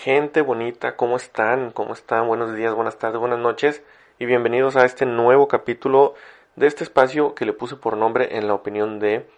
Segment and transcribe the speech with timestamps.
[0.00, 1.72] Gente bonita, ¿cómo están?
[1.72, 2.28] ¿Cómo están?
[2.28, 3.82] Buenos días, buenas tardes, buenas noches
[4.20, 6.14] y bienvenidos a este nuevo capítulo
[6.54, 9.28] de este espacio que le puse por nombre en la opinión de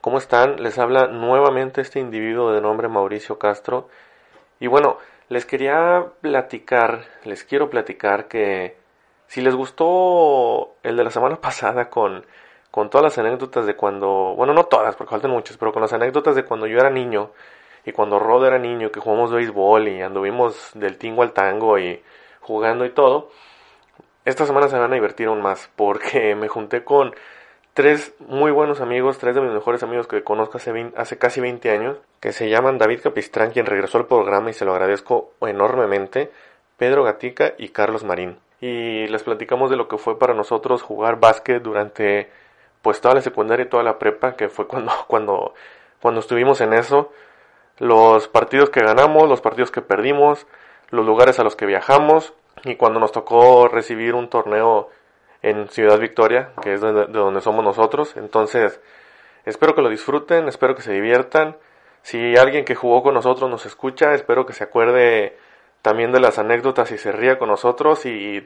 [0.00, 0.62] ¿Cómo están?
[0.62, 3.88] Les habla nuevamente este individuo de nombre Mauricio Castro
[4.60, 4.98] y bueno,
[5.28, 8.76] les quería platicar, les quiero platicar que
[9.26, 12.24] si les gustó el de la semana pasada con,
[12.70, 15.92] con todas las anécdotas de cuando, bueno, no todas, porque faltan muchas, pero con las
[15.92, 17.32] anécdotas de cuando yo era niño,
[17.84, 22.02] y cuando Rod era niño, que jugamos béisbol y anduvimos del tingo al tango y
[22.40, 23.30] jugando y todo,
[24.24, 27.14] esta semana se van a divertir aún más porque me junté con
[27.74, 31.70] tres muy buenos amigos, tres de mis mejores amigos que conozco hace, hace casi 20
[31.70, 36.30] años, que se llaman David Capistrán, quien regresó al programa y se lo agradezco enormemente,
[36.76, 38.38] Pedro Gatica y Carlos Marín.
[38.60, 42.28] Y les platicamos de lo que fue para nosotros jugar básquet durante
[42.82, 45.54] pues toda la secundaria y toda la prepa, que fue cuando, cuando,
[46.00, 47.12] cuando estuvimos en eso
[47.78, 50.46] los partidos que ganamos, los partidos que perdimos,
[50.90, 52.34] los lugares a los que viajamos
[52.64, 54.90] y cuando nos tocó recibir un torneo
[55.42, 58.16] en Ciudad Victoria, que es de, donde somos nosotros.
[58.16, 58.80] Entonces,
[59.44, 61.56] espero que lo disfruten, espero que se diviertan.
[62.02, 65.36] Si alguien que jugó con nosotros nos escucha, espero que se acuerde
[65.82, 68.44] también de las anécdotas y se ría con nosotros y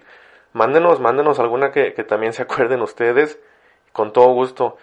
[0.53, 3.39] mándenos, mándenos alguna que, que también se acuerden ustedes,
[3.93, 4.77] con todo gusto.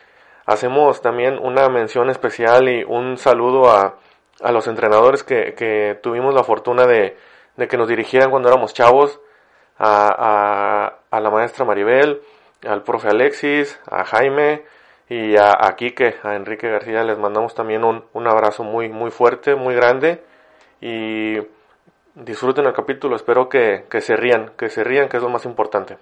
[0.45, 3.99] Hacemos también una mención especial y un saludo a
[4.41, 7.17] a los entrenadores que, que tuvimos la fortuna de,
[7.57, 9.19] de, que nos dirigieran cuando éramos chavos,
[9.77, 12.21] a, a, la maestra Maribel,
[12.67, 14.63] al profe Alexis, a Jaime
[15.07, 19.11] y a, a Quique, a Enrique García, les mandamos también un, un abrazo muy, muy
[19.11, 20.21] fuerte, muy grande.
[20.81, 21.37] Y
[22.15, 25.45] disfruten el capítulo, espero que, que se rían, que se rían, que es lo más
[25.45, 25.97] importante.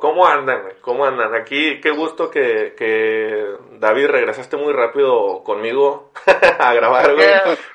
[0.00, 1.34] ¿Cómo andan, ¿Cómo andan?
[1.34, 6.10] Aquí, qué gusto que, que David regresaste muy rápido conmigo
[6.58, 7.28] a grabar, güey.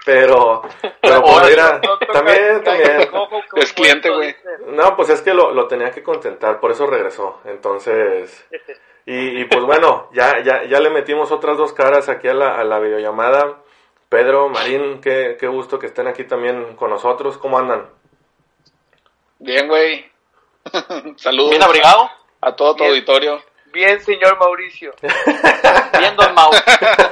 [0.04, 0.64] Pero,
[1.02, 1.80] pero pues mira,
[2.12, 3.10] también, también.
[3.56, 4.36] Es cliente, güey.
[4.68, 7.42] No, pues es que lo, lo tenía que contentar, por eso regresó.
[7.46, 8.46] Entonces,
[9.06, 12.56] y, y pues bueno, ya, ya, ya le metimos otras dos caras aquí a la,
[12.56, 13.62] a la videollamada.
[14.10, 17.38] Pedro, Marín, qué, qué gusto que estén aquí también con nosotros.
[17.38, 17.88] ¿Cómo andan?
[19.38, 20.15] Bien, güey.
[21.18, 21.52] Saludos.
[21.52, 22.10] ¿Bien abrigado?
[22.46, 23.42] a todo tu auditorio.
[23.74, 24.94] Bien, señor Mauricio.
[25.02, 26.50] bien, don Mau.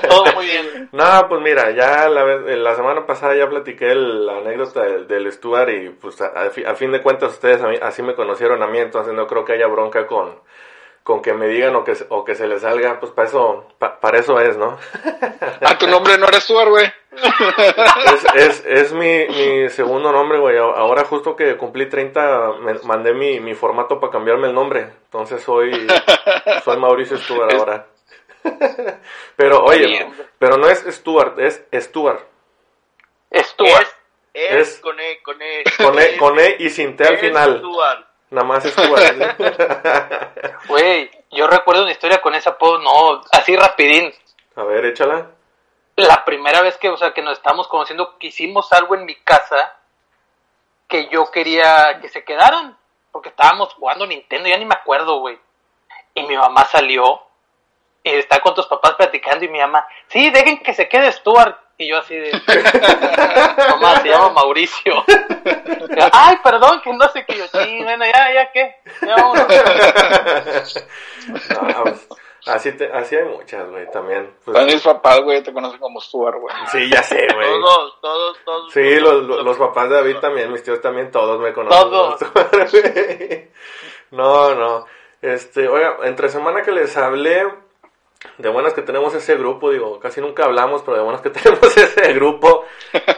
[0.08, 0.90] Todo muy bien.
[0.94, 5.69] No, pues mira, ya la, la semana pasada ya platiqué la anécdota del, del Stuart
[5.72, 9.44] y pues a, fin de cuentas ustedes así me conocieron a mí, entonces no creo
[9.44, 10.40] que haya bronca con,
[11.03, 14.18] con que me digan o que, o que se les salga, pues para eso, para
[14.18, 14.78] eso es, ¿no?
[15.62, 16.86] ah, tu nombre no eres Stuart, güey.
[17.16, 20.58] es, es, es mi, mi, segundo nombre, güey.
[20.58, 24.90] Ahora justo que cumplí 30, me mandé mi, mi formato para cambiarme el nombre.
[25.06, 25.88] Entonces soy,
[26.64, 27.88] soy Mauricio Stuart ahora.
[29.35, 30.09] pero oye,
[30.40, 32.22] pero no es Stuart, es Stuart.
[33.34, 33.88] Stuart.
[34.34, 35.64] Es, es, con E, con E.
[35.78, 37.59] Con E, con e y sin T al final.
[37.59, 38.12] Stuart.
[38.34, 39.38] Nada más Stuart.
[40.68, 44.14] Güey, yo recuerdo una historia con ese apodo, no, así rapidín.
[44.56, 45.28] A ver, échala
[45.96, 49.16] la primera vez que, o sea, que nos estábamos conociendo, que hicimos algo en mi
[49.16, 49.76] casa
[50.88, 52.78] que yo quería que se quedaran,
[53.12, 55.40] porque estábamos jugando Nintendo, ya ni me acuerdo, güey.
[56.16, 57.22] Y mi mamá salió
[58.04, 61.58] y está con tus papás platicando y mi mamá, sí, dejen que se quede Stuart.
[61.84, 62.32] Y yo así de,
[63.70, 65.04] mamá, se llama Mauricio.
[66.14, 68.78] Ay, perdón, que no sé qué yo, sí, bueno, ya, ya, ¿qué?
[69.02, 69.47] Ya vámonos.
[72.46, 74.35] Así, te, así hay muchas, güey, también.
[74.44, 76.53] Pues, mis papás, güey, te conocen como Stuart, güey.
[76.74, 77.47] Sí, ya sé, güey.
[77.47, 78.74] Todos, todos, todos.
[78.74, 81.90] Sí, los, los, papás de David también, mis tíos también, todos me conocen.
[81.90, 82.20] Todos.
[84.12, 84.86] no, no.
[85.22, 87.47] Este, oiga, entre semana que les hablé,
[88.37, 91.78] de buenas que tenemos ese grupo, digo, casi nunca hablamos, pero de buenas que tenemos
[91.78, 92.66] ese grupo,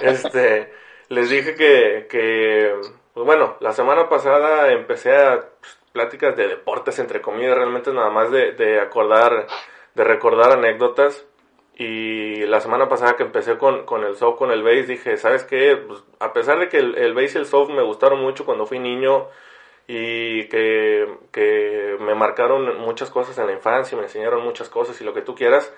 [0.01, 0.73] este,
[1.09, 2.75] les dije que,
[3.13, 8.09] pues bueno, la semana pasada empecé a pues, pláticas de deportes, entre comillas, realmente nada
[8.09, 9.47] más de, de acordar,
[9.93, 11.25] de recordar anécdotas.
[11.77, 15.43] Y la semana pasada que empecé con, con el soft, con el bass, dije, ¿sabes
[15.43, 15.75] qué?
[15.75, 18.65] Pues, a pesar de que el, el bass y el soft me gustaron mucho cuando
[18.65, 19.27] fui niño
[19.87, 25.03] y que, que me marcaron muchas cosas en la infancia, me enseñaron muchas cosas y
[25.03, 25.71] lo que tú quieras,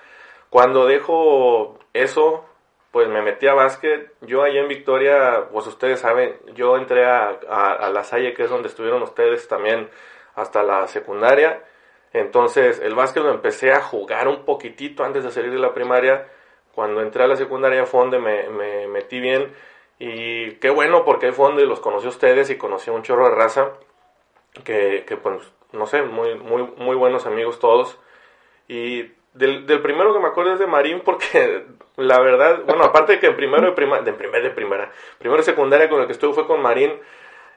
[0.50, 2.44] cuando dejo eso,
[2.90, 4.12] pues me metí a básquet.
[4.22, 8.50] Yo allá en Victoria, pues ustedes saben, yo entré a, a, La Salle, que es
[8.50, 9.90] donde estuvieron ustedes también
[10.34, 11.62] hasta la secundaria.
[12.14, 16.26] Entonces, el básquet lo empecé a jugar un poquitito antes de salir de la primaria.
[16.74, 19.52] Cuando entré a la secundaria fue donde me, me metí bien.
[19.98, 23.28] Y qué bueno, porque fue donde los conocí a ustedes y conocí a un chorro
[23.28, 23.72] de raza.
[24.64, 27.98] Que, que pues, no sé, muy, muy, muy buenos amigos todos.
[28.68, 31.66] Y del, del primero que me acuerdo es de Marín, porque
[31.96, 35.38] la verdad, bueno, aparte de que en primero de primera, de primera, de primera, primero
[35.38, 36.92] de secundaria con el que estuve fue con Marín.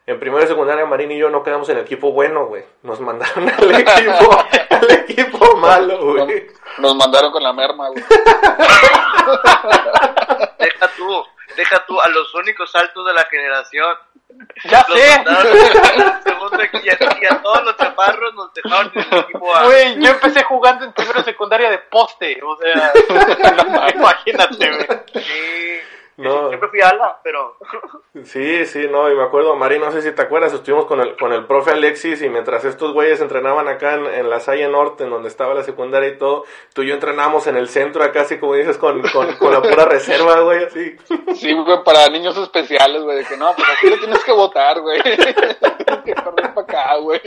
[0.08, 2.64] En primero de secundaria, Marín y yo no quedamos en el equipo bueno, güey.
[2.82, 4.38] Nos mandaron al equipo,
[4.70, 6.48] al equipo malo, güey.
[6.80, 8.04] Nos mandaron con la merma, güey.
[10.60, 11.24] Deja tú,
[11.56, 13.96] deja tú a los únicos altos de la generación.
[14.66, 15.24] Ya Los sé.
[16.24, 19.66] segundo y a, y a todos los chaparros nos dejaron en el equipo A.
[19.66, 22.94] Güey, yo empecé jugando en primero secundaria de poste, o sea,
[23.94, 24.88] imagínate, güey.
[25.24, 25.80] Sí,
[26.30, 26.48] No.
[26.50, 27.58] siempre fui ala, pero
[28.24, 31.16] Sí, sí, no, y me acuerdo, Mari, no sé si te acuerdas, estuvimos con el,
[31.18, 35.06] con el profe Alexis y mientras estos güeyes entrenaban acá en, en la Salle Norte,
[35.06, 38.22] en donde estaba la secundaria y todo, tú y yo entrenábamos en el centro acá,
[38.22, 40.96] así como dices, con, con, con la pura reserva, güey, así.
[41.36, 43.18] Sí, güey, para niños especiales, güey.
[43.20, 45.02] De que no, pues aquí lo tienes que votar, güey.
[45.02, 45.36] Tienes
[46.06, 47.22] que correr para acá, güey.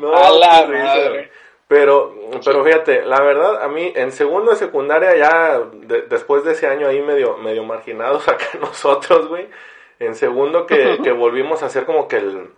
[0.00, 1.08] No, A la qué risa, madre.
[1.08, 1.30] güey.
[1.66, 2.14] Pero,
[2.44, 6.66] pero fíjate, la verdad, a mí en segundo de secundaria ya, de- después de ese
[6.66, 9.48] año ahí medio, medio marginados acá nosotros, güey,
[9.98, 12.50] en segundo que, que volvimos a hacer como que el,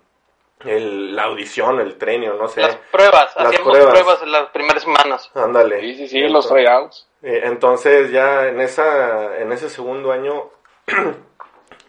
[0.65, 2.63] el, la audición, el trenio, no sé.
[2.63, 3.93] Las pruebas, Las hacíamos pruebas.
[3.95, 4.23] pruebas.
[4.23, 5.31] en las primeras semanas.
[5.35, 5.81] Ándale.
[5.81, 7.09] Sí, sí, sí, los tryouts.
[7.23, 10.51] Eh, Entonces ya en esa en ese segundo año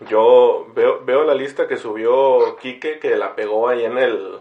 [0.10, 4.40] yo veo, veo la lista que subió Quique que la pegó ahí en el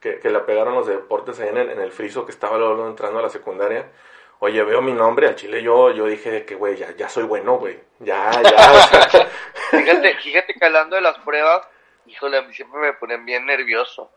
[0.00, 2.86] que, que la pegaron los deportes ahí en el, en el friso que estaba luego
[2.88, 3.90] entrando a la secundaria.
[4.38, 7.24] Oye, veo mi nombre al chile, yo, yo dije de que, güey, ya, ya soy
[7.24, 7.78] bueno, güey.
[7.98, 9.28] Ya, ya, o sea,
[9.70, 11.68] fíjate, fíjate que hablando de las pruebas,
[12.06, 14.10] híjole, a mí siempre me ponen bien nervioso.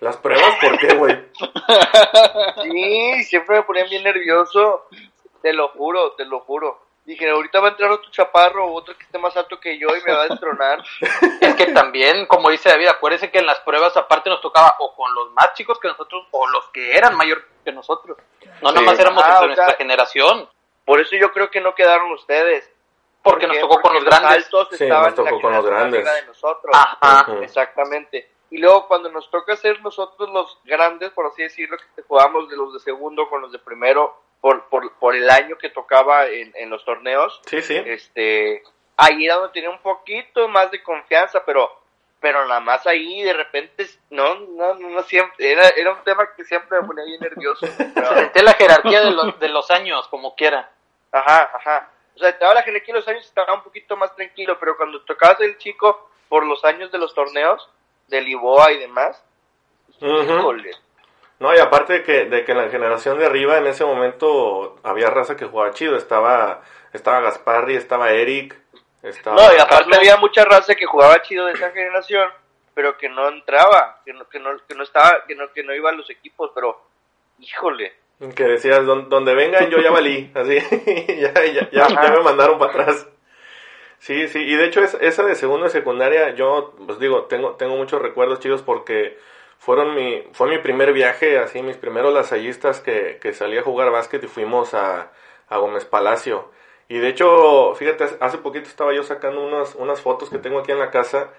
[0.00, 1.16] las pruebas, ¿por qué, güey?
[2.64, 4.88] Sí, siempre me ponían bien nervioso.
[5.40, 6.81] Te lo juro, te lo juro.
[7.04, 9.88] Dije, ahorita va a entrar otro chaparro o otro que esté más alto que yo
[9.88, 10.84] y me va a destronar.
[11.40, 14.94] Es que también, como dice David, acuérdense que en las pruebas aparte nos tocaba o
[14.94, 18.16] con los más chicos que nosotros o los que eran mayor que nosotros.
[18.60, 18.74] No Sí.
[18.76, 20.48] nada más éramos Ah, entre o nuestra sea- generación,
[20.84, 22.68] Por eso yo creo que no quedaron ustedes.
[23.24, 24.30] porque nos tocó con los grandes.
[24.46, 26.22] altos Sí, estaban nos tocó en la con los generación grandes.
[26.22, 26.72] de nosotros.
[26.76, 27.26] Ajá.
[27.42, 28.30] Exactamente.
[28.50, 32.56] Y luego cuando nos toca ser nosotros los grandes, por así decirlo, que jugamos de
[32.56, 36.52] los de segundo con los de primero por, por, por el año que tocaba en,
[36.56, 37.80] en los torneos, Sí, sí.
[37.86, 38.62] este,
[38.98, 41.70] ahí era donde tenía un poquito más de confianza, pero,
[42.20, 46.28] pero nada más ahí de repente, no, no, no, no siempre, era, era un tema
[46.36, 47.66] que siempre me ponía bien nervioso.
[47.94, 50.70] Pero- Se sentía la jerarquía de los, de los años, como quiera.
[51.12, 51.88] Ajá, ajá.
[52.14, 54.76] O sea, te daba la jerarquía de los años estaba un poquito más tranquilo, pero
[54.76, 57.70] cuando tocabas el chico por los años de los torneos,
[58.08, 59.22] de Liboa y demás,
[60.00, 60.22] Ujú.
[60.22, 60.72] híjole.
[61.42, 64.76] No, y aparte de que, de que en la generación de arriba en ese momento
[64.84, 65.96] había raza que jugaba chido.
[65.96, 66.62] Estaba,
[66.92, 68.54] estaba Gasparri, estaba Eric,
[69.02, 69.34] estaba...
[69.36, 72.30] No, y aparte había mucha raza que jugaba chido de esa generación,
[72.74, 75.74] pero que no entraba, que no, que no, que no estaba, que no, que no
[75.74, 76.80] iba a los equipos, pero
[77.40, 77.92] híjole.
[78.36, 80.58] Que decías, "Don- donde vengan yo ya valí, así,
[81.20, 83.08] ya, ya, ya, ya me mandaron para atrás.
[83.98, 87.56] Sí, sí, y de hecho es- esa de segundo de secundaria, yo, pues digo, tengo,
[87.56, 89.18] tengo muchos recuerdos chidos porque
[89.64, 93.90] fueron mi, fue mi primer viaje, así, mis primeros lasallistas que, que salí a jugar
[93.92, 95.12] básquet y fuimos a,
[95.48, 96.50] a Gómez Palacio.
[96.88, 100.72] Y de hecho, fíjate, hace poquito estaba yo sacando unas, unas fotos que tengo aquí
[100.72, 101.30] en la casa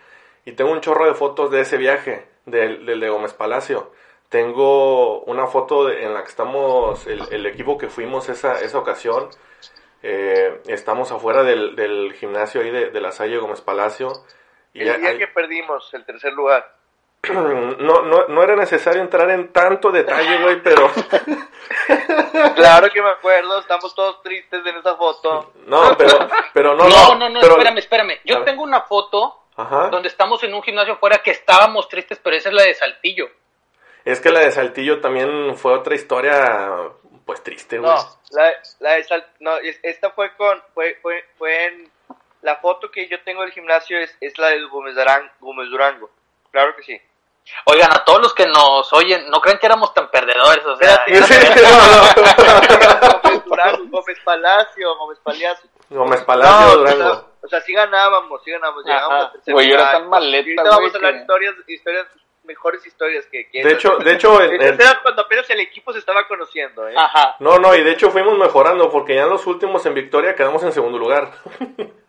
[0.46, 3.92] y tengo un chorro de fotos de ese viaje, del, del de Gómez Palacio.
[4.30, 8.80] Tengo una foto de- en la que estamos, el, el equipo que fuimos esa, esa
[8.80, 9.30] ocasión.
[10.02, 14.12] eh, estamos afuera del, del gimnasio ahí de, de la Salle Gómez Palacio.
[14.74, 16.66] Y El día que perdimos el tercer lugar.
[17.32, 20.90] no, no, no era necesario entrar en tanto detalle, güey, pero...
[22.56, 25.54] Claro que me acuerdo, estamos todos tristes en esa foto.
[25.66, 28.20] No, pero, pero no, No, no, no, pero- espérame, espérame.
[28.26, 29.88] Yo tengo una foto Ajá.
[29.90, 33.28] donde estamos en un gimnasio afuera que estábamos tristes, pero esa es la de Saltillo.
[34.06, 36.70] Es que la de Saltillo también fue otra historia,
[37.26, 37.92] pues triste, güey.
[37.92, 37.98] No,
[38.32, 41.92] la, la de Sal- no, es- esta fue con, fue, fue, fue en,
[42.42, 46.10] la foto que yo tengo del gimnasio es, es la del Gómez Durango.
[46.52, 47.02] Claro que sí.
[47.66, 51.04] Oigan, a todos los que nos oyen, no crean que éramos tan perdedores, o sea.
[53.90, 55.70] Gómez Palacio, Gómez Palacio.
[55.90, 57.04] Gómez Palacio, No, o Durango.
[57.16, 58.94] sea, o sea, sí ganábamos, sí ganábamos, Ajá.
[58.94, 62.08] llegábamos Güey, yo era tan maleta, Y ahorita vamos güey, a hablar historias, historias,
[62.44, 64.38] mejores historias que que De hecho, de hecho,
[65.04, 66.94] cuando apenas el equipo se estaba conociendo, ¿eh?
[66.98, 67.36] Ajá.
[67.40, 70.64] no, no, y de hecho fuimos mejorando porque ya en los últimos en Victoria quedamos
[70.64, 71.32] en segundo lugar.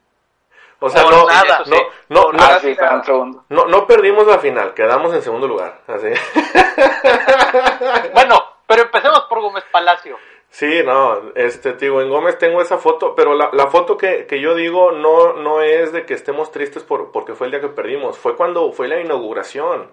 [0.84, 1.70] o sea, no, nada, no, sí.
[2.08, 2.60] no, no, Ah, nada.
[2.60, 3.44] sí, estaba en segundo.
[3.48, 5.80] no, no perdimos la final, quedamos en segundo lugar.
[5.86, 6.08] Así.
[8.12, 10.16] Bueno, pero empecemos por Gómez Palacio.
[10.50, 14.26] Sí, no, este, te digo, en Gómez tengo esa foto, pero la, la foto que,
[14.26, 17.60] que yo digo no, no es de que estemos tristes por, porque fue el día
[17.60, 19.90] que perdimos, fue cuando fue la inauguración.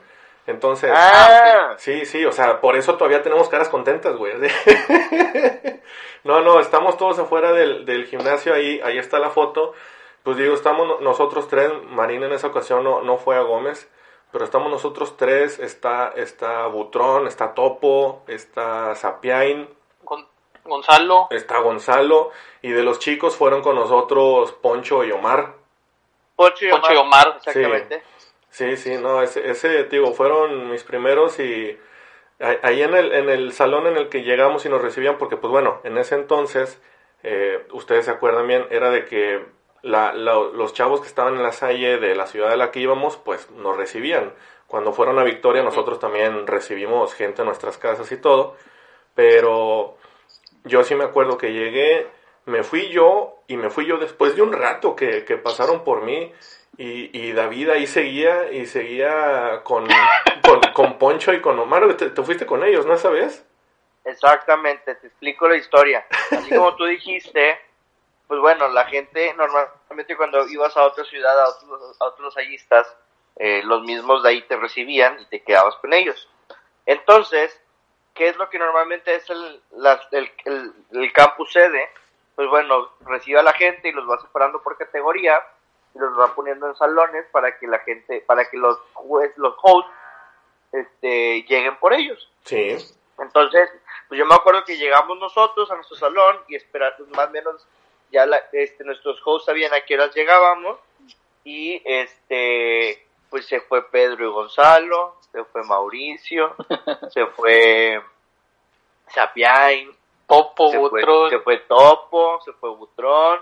[0.48, 4.34] Entonces, Ah, sí, sí, o sea, por eso todavía tenemos caras contentas, güey.
[6.24, 9.74] no, no, estamos todos afuera del, del gimnasio, ahí, ahí está la foto.
[10.24, 13.90] Pues digo, estamos no- nosotros tres, Marina en esa ocasión no, no fue a Gómez,
[14.32, 19.68] pero estamos nosotros tres, está, está Butrón, está Topo, está Sapiain,
[20.04, 20.28] Gon-
[20.64, 21.28] Gonzalo.
[21.32, 25.54] está Gonzalo, y de los chicos fueron con nosotros Poncho y Omar.
[26.36, 26.82] Poncho y Omar.
[26.82, 27.34] Poncho y Omar.
[27.38, 28.04] Exactamente.
[28.50, 31.80] Sí, sí, no, ese, ese digo, fueron mis primeros y
[32.40, 35.38] ahí- ahí en el, en el salón en el que llegamos y nos recibían, porque
[35.38, 36.80] pues bueno, en ese entonces,
[37.24, 39.46] eh, ustedes se acuerdan bien, era de que
[39.84, 42.80] la, la- los chavos que estaban en la salle de la ciudad a la que
[42.80, 44.34] íbamos, pues nos recibían.
[44.68, 48.56] Cuando fueron a Victoria, nosotros también recibimos gente en nuestras casas y todo,
[49.16, 49.98] pero
[50.64, 52.08] yo sí me acuerdo que llegué,
[52.46, 56.04] me fui yo y me fui yo después de un rato que, que pasaron por
[56.04, 56.32] mí
[56.78, 59.88] y, y David ahí seguía y seguía con,
[60.74, 61.94] con, Poncho y con Omar.
[61.98, 63.46] Te, te fuiste con ellos, ¿no esa vez?
[64.06, 66.06] Exactamente, te explico la historia.
[66.32, 67.60] Así como tú dijiste,
[68.32, 72.88] pues bueno, la gente normalmente cuando ibas a otra ciudad, a otros, a otros hallistas,
[73.36, 76.30] eh, los mismos de ahí te recibían y te quedabas con ellos.
[76.86, 77.60] Entonces,
[78.14, 81.90] ¿qué es lo que normalmente es el, la- el, el- el campus sede?
[82.36, 85.44] Pues bueno, recibe a la gente y los va separando por categoría
[85.94, 88.80] y los va poniendo en salones para que la gente, para que los
[89.36, 89.92] los hosts,
[90.72, 92.32] este, lleguen por ellos.
[92.46, 92.78] Sí.
[93.20, 93.70] Entonces,
[94.08, 97.32] pues yo me acuerdo que llegamos nosotros a nuestro salón y esperar, pues, más o
[97.32, 97.68] menos
[98.12, 100.78] ya la- este, nuestros hosts sabían a qué horas llegábamos
[101.44, 106.56] y este, pues se fue Pedro y Gonzalo, se fue Mauricio,
[107.14, 108.02] se fue
[109.08, 109.92] Sapiain,
[110.28, 111.30] Topo, se fue, Butrón.
[111.30, 113.42] se fue Topo, se fue Butrón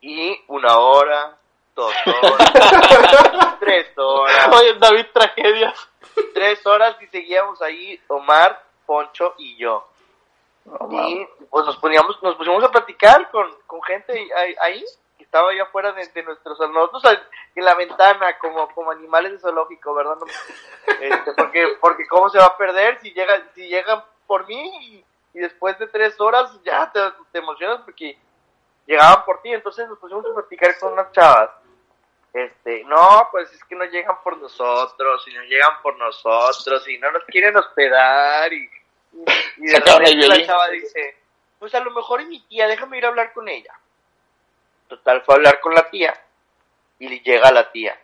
[0.00, 1.36] y una hora,
[1.74, 4.48] dos horas, tres horas.
[4.54, 5.88] Oye, David, tragedias.
[6.34, 9.86] tres horas y seguíamos ahí Omar, Poncho y yo.
[11.10, 14.84] Y pues nos poníamos, nos pusimos a platicar con, con gente ahí, ahí,
[15.16, 17.18] que estaba allá afuera de, de nuestros nosotros
[17.54, 20.16] en la ventana como, como animales de zoológico, ¿verdad?
[20.16, 20.26] No-
[21.00, 25.04] este, porque, porque cómo se va a perder si llega, si llegan por mí y,
[25.34, 27.00] y después de tres horas ya te,
[27.32, 28.16] te emocionas porque
[28.86, 31.50] llegaban por ti, entonces nos pusimos a platicar con unas chavas.
[32.32, 36.96] Este, no, pues es que no llegan por nosotros, y no llegan por nosotros, y
[36.98, 38.70] no nos quieren hospedar, y,
[39.12, 39.18] y,
[39.58, 41.16] y de Sacaron el repente la chava dice,
[41.58, 43.72] pues a lo mejor es mi tía, déjame ir a hablar con ella.
[44.88, 46.14] Total, fue a hablar con la tía,
[46.98, 47.98] y le llega la tía.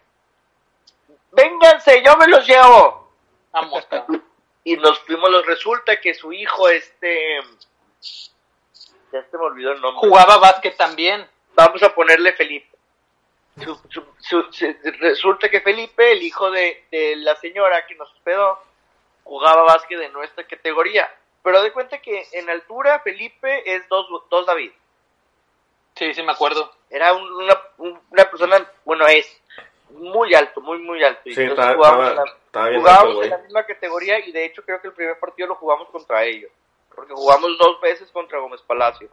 [1.32, 3.10] Vénganse, yo me los llevo.
[3.52, 3.86] Vamos.
[4.68, 7.40] Y nos fuimos, los resulta que su hijo, este,
[9.12, 11.24] ya se me olvidó el nombre Jugaba básquet también.
[11.54, 12.76] vamos a ponerle Felipe.
[13.62, 18.10] Su- su- su- se- resulta que Felipe, el hijo de, de la señora que nos
[18.12, 18.60] hospedó,
[19.26, 21.10] jugaba básquet de nuestra categoría.
[21.42, 24.70] Pero de cuenta que en altura Felipe es dos, dos David.
[25.94, 26.72] Sí, sí, me acuerdo.
[26.90, 29.26] Era un- una, un- una persona, bueno, es
[29.90, 31.22] muy alto, muy, muy alto.
[31.24, 33.64] Y Sí, entonces estaba- jugábamos, estaba- en la- estaba bien jugábamos alto en la misma
[33.64, 36.50] categoría y de hecho creo que el primer partido lo jugamos contra ellos.
[36.94, 39.08] Porque jugamos dos veces contra Gómez Palacio.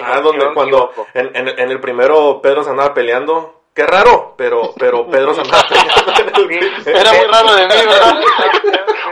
[0.00, 3.57] Ah, donde cuando en, en el primero Pedro se andaba peleando.
[3.78, 8.20] Qué raro, pero, pero Pedro en el- Era muy raro de mí, ¿verdad?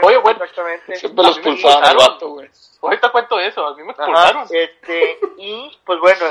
[0.01, 0.95] Oye, bueno, Exactamente.
[0.97, 2.49] Siempre los A mí me pulsaban al vato, güey.
[2.81, 4.47] Ahorita cuento eso, a mí me Ajá, expulsaron.
[4.51, 6.25] este, y pues bueno,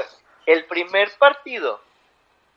[0.45, 1.81] el primer partido,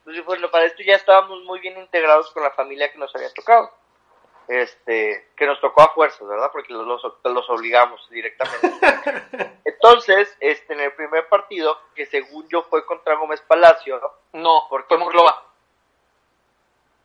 [0.04, 3.32] pues bueno, para esto ya estábamos muy bien integrados con la familia que nos había
[3.32, 3.70] tocado.
[4.48, 6.50] Este, que nos tocó a fuerzas, ¿verdad?
[6.52, 8.68] Porque los, los, los obligamos directamente.
[9.64, 14.40] Entonces, este, en el primer partido, que según yo fue contra Gómez Palacio, ¿no?
[14.42, 14.88] No, ¿Por qué?
[14.88, 15.46] fue Monclova.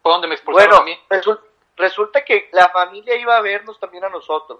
[0.05, 0.99] Fue donde me expulsaron Bueno, a mí.
[1.09, 1.41] resul-
[1.77, 4.59] resulta que la familia iba a vernos también a nosotros.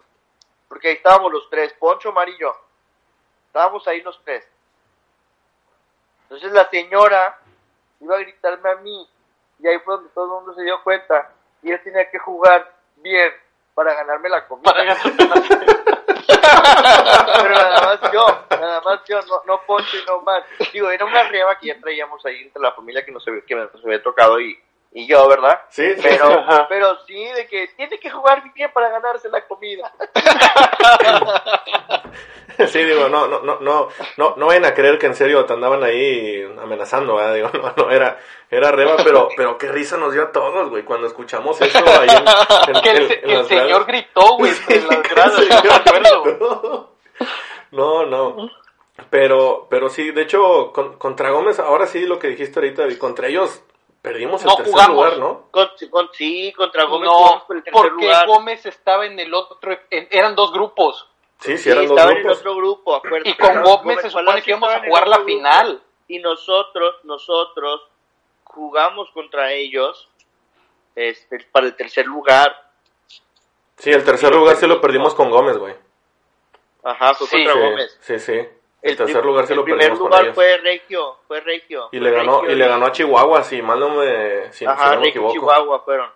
[0.68, 2.52] Porque ahí estábamos los tres, Poncho, Omar y yo.
[3.46, 4.44] Estábamos ahí los tres.
[6.24, 7.38] Entonces la señora
[8.00, 9.08] iba a gritarme a mí.
[9.60, 11.30] Y ahí fue donde todo el mundo se dio cuenta
[11.62, 13.32] y él tenía que jugar bien
[13.76, 14.74] para ganarme la comida.
[14.74, 14.96] Para
[16.26, 20.44] Pero nada más yo, nada más yo, no, no Poncho y no más.
[20.74, 23.86] Digo, era una rieva que ya traíamos ahí entre la familia que nos que nos
[23.86, 24.60] había tocado y,
[24.98, 25.60] y yo, ¿verdad?
[25.70, 26.68] Sí, sí, Pero, Ajá.
[26.70, 29.92] pero sí, de que tiene que jugar bien para ganarse la comida.
[32.68, 35.52] Sí, digo, no, no, no, no, no, no vayan a creer que en serio te
[35.52, 37.34] andaban ahí amenazando, ¿verdad?
[37.34, 38.18] Digo, no, no, era,
[38.50, 42.08] era reba, pero, pero qué risa nos dio a todos, güey, cuando escuchamos eso ahí
[42.10, 43.88] en, en- Que el, en- que el señor gradas.
[43.88, 45.36] gritó, güey, Sí, en las gradas,
[46.24, 46.96] gritó.
[47.72, 48.50] No, no.
[49.10, 52.98] Pero, pero sí, de hecho, con- contra Gómez, ahora sí lo que dijiste ahorita, y
[52.98, 53.62] contra ellos
[54.06, 54.96] perdimos el No tercer jugamos.
[54.96, 55.48] lugar, ¿no?
[55.52, 58.28] Con, con- sí, contra Gómez No, jugamos por el tercer porque lugar.
[58.28, 61.08] Gómez estaba en el otro, en- eran dos grupos.
[61.40, 62.40] Sí, sí, Sí, eran dos estaba en el grupos.
[62.40, 63.30] otro grupo, acuérdate.
[63.30, 65.28] Y con Gómez se supone Palacio que íbamos a jugar la grupo.
[65.32, 65.82] final.
[66.08, 67.82] Y nosotros, nosotros
[68.44, 70.08] jugamos contra ellos
[70.96, 72.56] este, para el tercer lugar.
[73.78, 75.76] Sí, el tercer lugar sí lo perdimos con Gómez, güey.
[76.84, 77.36] Ajá, fue Sí.
[77.44, 77.98] contra Sí, Gómez.
[78.02, 78.48] sí, sí.
[78.92, 80.36] El, tercer lugar sí el lo primer perdimos con lugar ellos.
[80.36, 81.90] fue Regio, fue Regio.
[81.92, 84.60] Y fue le ganó, Regio y le ganó a Chihuahua, si mal no me, si,
[84.60, 85.34] si Ajá, no me equivoco.
[85.34, 86.10] Chihuahua fueron.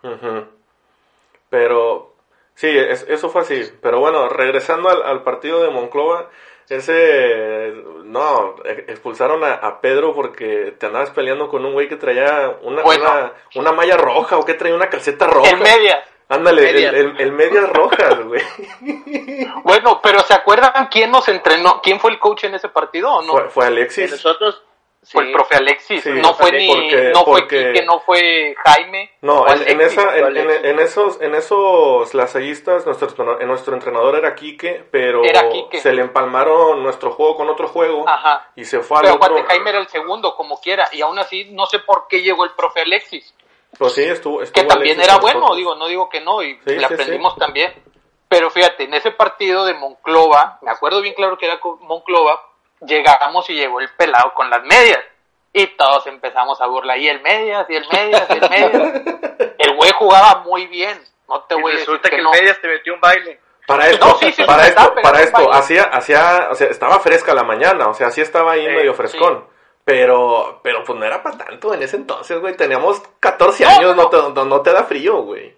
[1.50, 2.14] Pero,
[2.56, 3.72] sí, es- eso fue así.
[3.82, 6.30] Pero bueno, regresando al, al partido de Monclova,
[6.70, 7.74] ese,
[8.04, 12.58] no, e- expulsaron a, a Pedro porque te andabas peleando con un güey que traía
[12.62, 13.04] una, Bueno.
[13.10, 15.50] una, una malla roja o que traía una calceta roja.
[15.50, 16.04] En media.
[16.30, 16.94] Ándale, el, Medias.
[16.94, 18.42] el, el medias rojas, güey.
[19.64, 21.82] Bueno, pero ¿se acuerdan quién nos entrenó?
[21.82, 23.50] ¿Quién fue el coach en ese partido o no?
[23.50, 24.12] Fue, Alexis.
[24.12, 24.62] nosotros,
[25.04, 26.04] Fue el profe Alexis.
[26.04, 29.12] Sí, no fue ni, porque- no fue porque- Quique, no fue Jaime.
[29.22, 29.82] No, fue en, Alexis.
[29.98, 30.66] esa, en, fue en- Alexis.
[30.66, 35.80] en esos, en esos lasallistas, nuestro, en nuestro entrenador era Quique, pero Era Quique.
[35.80, 38.52] se le empalmaron nuestro juego con otro juego Ajá.
[38.56, 39.28] y se fue al Pero otro.
[39.30, 40.90] aguante, Jaime era el segundo, como quiera.
[40.92, 43.34] Y aún así, no sé por qué llegó el profe Alexis.
[43.78, 45.58] Pues sí, estuvo, Que también era bueno, nosotros.
[45.58, 47.74] digo, no digo que no, y Sí, le sí, aprendimos también.
[48.28, 52.40] Pero fíjate, en ese partido de Monclova, me acuerdo bien claro que era con Monclova,
[52.82, 55.00] llegamos y llegó el pelado con las medias.
[55.52, 59.02] Y todos empezamos a burlar, y el medias, y el medias, y el medias.
[59.58, 62.24] El güey jugaba muy bien, no te y voy a decir resulta que, que el
[62.24, 62.32] no.
[62.32, 63.40] Medias te metió un baile.
[63.68, 67.00] Para esto, No, sí, sí, para esto, estaba para esto, hacía, hacía, o sea, estaba
[67.00, 69.46] fresca la mañana, o sea, sí estaba ahí Sí, medio frescón.
[69.90, 72.56] Pero, pero pues no era para tanto en ese entonces, güey.
[72.56, 75.52] Teníamos 14 No, años, no, no, te, no, no te da frío, güey.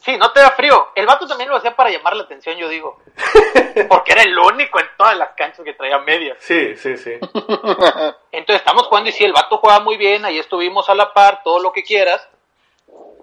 [0.00, 0.92] Sí, no te da frío.
[0.94, 2.98] El vato también lo hacía para llamar la atención, yo digo.
[3.90, 6.38] Porque era el único en todas las canchas que traía medias.
[6.40, 7.12] Sí, sí, sí.
[8.32, 11.42] Entonces estamos jugando y sí, el vato juega muy bien, ahí estuvimos a la par,
[11.44, 12.26] todo lo que quieras.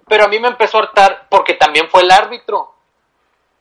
[0.06, 2.73] Pero a mí me empezó a hartar porque también fue el árbitro.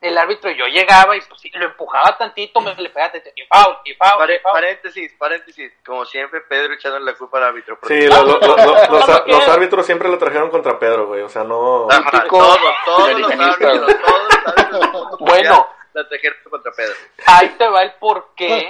[0.04, 3.46] El árbitro, yo llegaba y pues sí, lo empujaba tantito, me le pegaba tantito, y
[3.46, 5.72] foul, y foul, y paréntesis, paréntesis.
[5.86, 7.76] Como siempre, Pedro echando la culpa al árbitro.
[7.76, 11.22] Sí, porque- lo- lo- lo- lo- los, árbitros siempre lo trajeron contra Pedro, güey.
[11.22, 11.88] O sea, no.
[11.90, 15.68] Ajá, todos, todos los árbitros, todos los árbitros Bueno.
[15.94, 16.94] la trajeron contra Pedro.
[17.26, 18.70] Ahí te va el por qué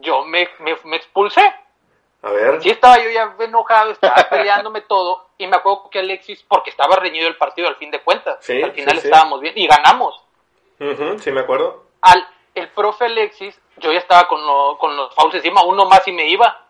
[0.00, 1.40] yo me, me, me expulsé.
[2.22, 2.62] A ver.
[2.62, 6.96] Sí estaba yo ya enojado, estaba peleándome todo, y me acuerdo que Alexis, porque estaba
[6.96, 9.06] reñido el partido al fin de cuentas, Sí, al final sí, sí.
[9.08, 10.23] estábamos bien, y ganamos.
[10.92, 11.84] Ujú, sí, me acuerdo.
[12.02, 16.06] al el profe Alexis, yo ya estaba con, lo- con los fouls encima, uno más
[16.06, 16.60] y me iba.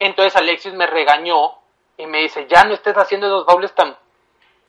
[0.00, 1.52] Entonces Alexis me regañó
[1.96, 3.96] y me dice, ya no estés haciendo esos fouls tan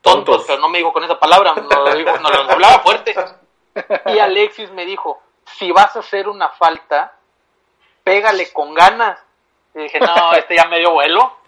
[0.01, 0.43] tontos, Tontos.
[0.47, 3.15] pero no me dijo con esa palabra, no lo dijo, no lo hablaba fuerte.
[4.08, 7.15] Y Alexis me dijo, si vas a hacer una falta,
[8.03, 9.19] pégale con ganas.
[9.79, 11.37] Y dije, no, este ya me dio vuelo.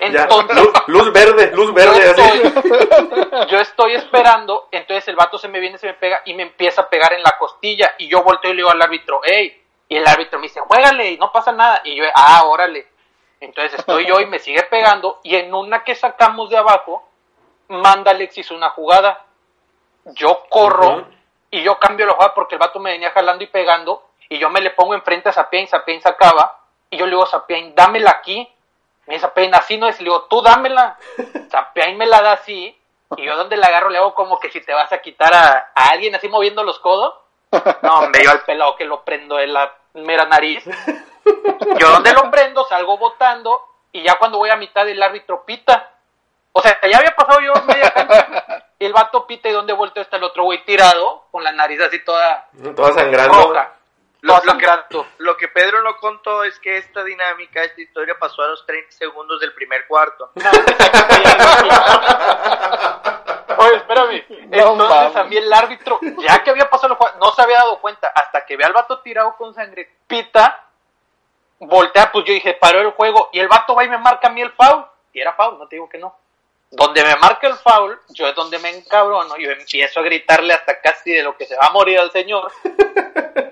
[0.00, 5.48] Entonces, luz, luz verde, luz verde, yo estoy, yo estoy esperando, entonces el vato se
[5.48, 8.22] me viene, se me pega y me empieza a pegar en la costilla y yo
[8.22, 11.30] volteo y le digo al árbitro, hey, y el árbitro me dice, juégale y no
[11.32, 12.88] pasa nada, y yo, ah, órale.
[13.40, 17.08] Entonces estoy yo y me sigue pegando y en una que sacamos de abajo,
[17.68, 19.24] manda Alexis una jugada.
[20.04, 21.06] Yo corro
[21.50, 24.50] y yo cambio la jugada porque el vato me venía jalando y pegando y yo
[24.50, 26.65] me le pongo enfrente a Sapien, Sapien sacaba
[26.96, 28.50] y yo le digo a Sapien, dámela aquí.
[29.06, 30.96] Me dice así no es, le digo, tú dámela.
[31.50, 32.76] Sapien me la da así
[33.16, 35.70] y yo donde la agarro le hago como que si te vas a quitar a,
[35.74, 37.14] a alguien así moviendo los codos.
[37.82, 40.64] No, me dio al pelado que lo prendo en la mera nariz.
[41.78, 43.60] Yo donde lo prendo salgo botando
[43.92, 45.90] y ya cuando voy a mitad el árbitro pita.
[46.52, 48.62] O sea, ya había pasado yo media cancha.
[48.78, 52.04] El vato pita y donde vuelto está el otro güey tirado con la nariz así
[52.04, 53.32] toda Toda sangrando.
[53.32, 53.72] roja.
[54.26, 54.66] Lo, lo que,
[55.18, 58.90] lo que Pedro no contó es que esta dinámica, esta historia pasó a los 30
[58.90, 60.32] segundos del primer cuarto.
[63.58, 64.24] Oye, espérame.
[64.50, 67.80] Entonces a mí el árbitro, ya que había pasado el juego, no se había dado
[67.80, 70.64] cuenta, hasta que ve al vato tirado con sangre, pita,
[71.60, 74.32] voltea, pues yo dije, paró el juego, y el vato va y me marca a
[74.32, 76.16] mí el foul, y era foul, no te digo que no.
[76.70, 80.80] Donde me marca el foul, yo es donde me encabrono, yo empiezo a gritarle hasta
[80.80, 82.50] casi de lo que se va a morir al señor,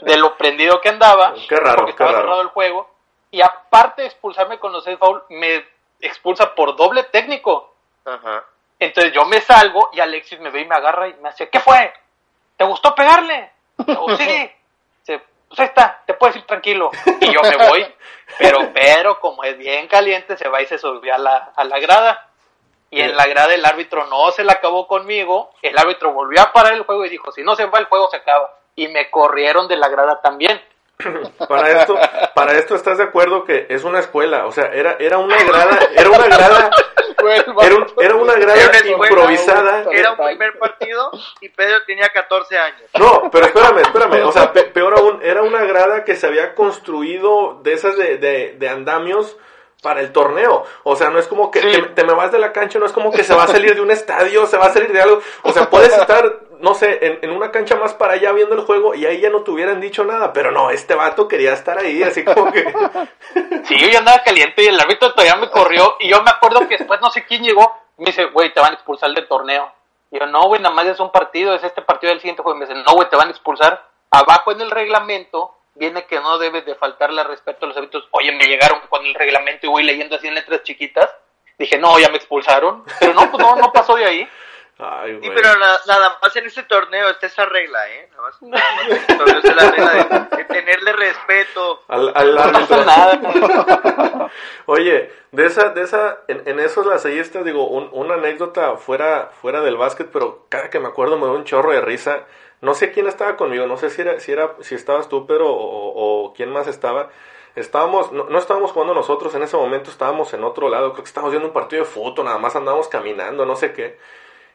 [0.03, 2.23] de lo prendido que andaba, Qué raro, porque qué estaba raro.
[2.25, 2.91] cerrado el juego,
[3.31, 5.65] y aparte de expulsarme con los seis foul, me
[6.01, 7.75] expulsa por doble técnico.
[8.05, 8.45] Ajá.
[8.79, 11.61] Entonces yo me salgo y Alexis me ve y me agarra y me hace, ¿qué
[11.61, 11.93] fue?
[12.57, 13.51] ¿Te gustó pegarle?
[13.87, 14.25] Yo, sí.
[15.07, 16.91] Dice, pues ahí está, te puedes ir tranquilo.
[17.21, 17.95] Y yo me voy,
[18.39, 21.79] pero, pero como es bien caliente, se va y se subió a la, a la
[21.79, 22.29] grada.
[22.91, 26.53] Y en la grada el árbitro no se la acabó conmigo, el árbitro volvió a
[26.53, 28.55] parar el juego y dijo, si no se va el juego se acaba.
[28.77, 30.61] Y me corrieron de la grada también.
[31.49, 31.99] Para esto,
[32.37, 35.77] para esto estás de acuerdo que es una escuela, o sea, era, era una grada,
[35.97, 36.71] era una grada,
[37.19, 39.85] era, un- era una grada Era una escuela, improvisada.
[39.91, 42.83] Era un primer partido y Pedro tenía 14 años.
[42.97, 44.23] No, pero espérame, espérame.
[44.25, 48.19] O sea, pe- peor aún, era una grada que se había construido de esas de,
[48.19, 49.37] de, de andamios
[49.85, 50.65] para el torneo.
[50.83, 51.71] O sea, no es como que Sí.
[51.71, 53.75] te, te me vas de la cancha, no es como que se va a salir
[53.75, 55.21] de un estadio, se va a salir de algo.
[55.43, 58.63] O sea, puedes estar, no sé, en, en una cancha más para allá viendo el
[58.63, 60.33] juego y ahí ya no te hubieran dicho nada.
[60.33, 62.65] Pero no, este vato quería estar ahí, así como que...
[63.65, 65.97] Sí, yo ya andaba caliente y el árbitro todavía me corrió.
[66.01, 67.75] Y yo me acuerdo que después no sé quién llegó.
[67.99, 69.73] Me dice, güey, te van a expulsar del torneo.
[70.11, 72.57] Y yo, no, güey, nada más es un partido, es este partido del siguiente juego.
[72.57, 73.83] Y me dice, no, güey, te van a expulsar.
[74.11, 78.07] Abajo en el reglamento viene que no debes de faltarle respeto a los árbitros.
[78.13, 81.11] Oye, me llegaron con el reglamento y voy leyendo así en letras chiquitas.
[81.59, 82.85] Dije, no, ya me expulsaron.
[83.01, 84.29] Pero no, pues no, no pasó de ahí.
[84.77, 88.09] Ay, Sí, pero na- nada más en este torneo está esa regla, ¿eh?
[88.11, 91.85] Nada más, nada más en este torneo está la regla de, de tenerle respeto.
[91.87, 92.85] Al, al No árbitro.
[92.85, 94.31] nada.
[94.67, 99.61] Oye, de esa, de esa, en, en esos lasallistas, digo, un- una anécdota fuera, fuera
[99.61, 102.25] del básquet, pero cada que me acuerdo me da un chorro de risa.
[102.65, 105.47] No sé quién estaba conmigo, no sé si era, si era, si estabas tú, pero,
[105.53, 107.11] o, quién más estaba.
[107.57, 111.09] Estábamos, no, no estábamos jugando nosotros en ese momento, estábamos en otro lado, creo que
[111.09, 113.97] estábamos viendo un partido de fútbol, nada más andábamos caminando, no sé qué.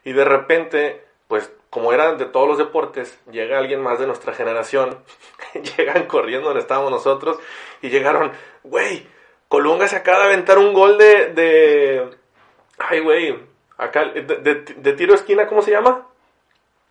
[0.04, 4.34] Y de repente, pues, como eran de todos los deportes, llega alguien más de nuestra
[4.34, 4.98] generación,
[5.78, 7.38] llegan corriendo donde estábamos nosotros,
[7.80, 8.32] y llegaron,
[8.64, 9.06] güey,
[9.48, 12.10] Colunga se acaba de aventar un gol de, de,
[12.78, 13.38] ay, güey,
[13.78, 16.06] acá, de, de- de tiro esquina, ¿cómo se llama?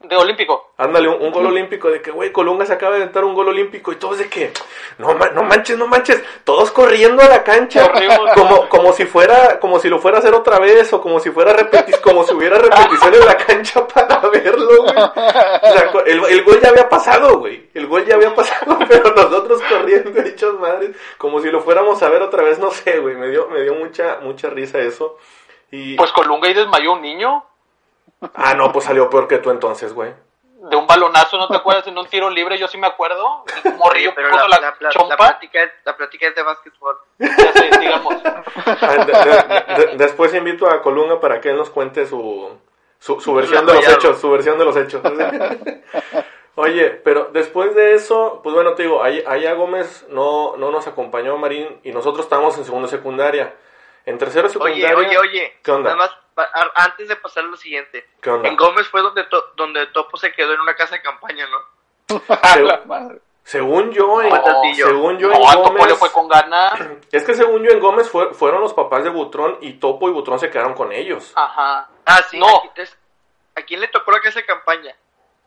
[0.01, 0.71] De olímpico.
[0.77, 3.49] Ándale, un, un gol olímpico, de que, güey, Colunga se acaba de aventar un gol
[3.49, 4.53] olímpico, y todos de que,
[4.97, 7.91] no, ma- no manches, no manches, todos corriendo a la cancha,
[8.33, 11.31] como, como si fuera, como si lo fuera a hacer otra vez, o como si
[11.31, 14.95] fuera repetis, como si hubiera repetición en la cancha para verlo, güey.
[14.95, 15.13] O
[15.73, 19.62] sea, el, el gol ya había pasado, güey, el gol ya había pasado, pero nosotros
[19.69, 23.27] corriendo, hechos madres, como si lo fuéramos a ver otra vez, no sé, güey, me
[23.27, 25.17] dio, me dio mucha, mucha risa eso.
[25.71, 27.43] Y, Pues Colunga y desmayó un niño.
[28.34, 30.13] Ah, no, pues salió peor que tú entonces, güey.
[30.62, 31.88] De un balonazo, ¿no te acuerdas?
[31.88, 33.43] En un tiro libre, yo sí me acuerdo.
[33.63, 35.15] Un morrillo pero puso la, la, la, pla- la chompa.
[35.15, 36.97] plática es, la plática es de básquetbol.
[37.19, 38.15] Ya sé, digamos.
[38.25, 42.49] Ah, de- de- de- después invito a Colunga para que él nos cuente su,
[42.99, 45.01] su, su versión de los hechos, su versión de los hechos.
[46.55, 50.88] Oye, pero después de eso, pues bueno, te digo, ahí- allá Gómez no, no nos
[50.88, 53.53] acompañó Marín y nosotros estábamos en segundo secundaria.
[54.05, 54.97] En tercero Oye, secundaria.
[54.97, 55.53] oye, oye.
[55.63, 55.91] ¿Qué onda?
[55.95, 56.17] Nada más,
[56.75, 58.08] antes de pasar a lo siguiente.
[58.21, 58.47] ¿Qué onda?
[58.49, 62.17] En Gómez fue donde, to- donde Topo se quedó en una casa de campaña, ¿no?
[62.28, 64.30] Seg- según yo, en,
[64.75, 66.80] según yo No, en a Topo le Gómez, fue con ganas.
[67.12, 70.12] es que según yo en Gómez fue- fueron los papás de Butrón y Topo y
[70.12, 71.32] Butrón se quedaron con ellos.
[71.36, 71.89] Ajá.
[72.06, 72.38] Ah, sí.
[72.39, 72.58] No.
[72.58, 72.97] aquí- es-
[73.56, 74.95] ¿A quién le tocó la casa de campaña?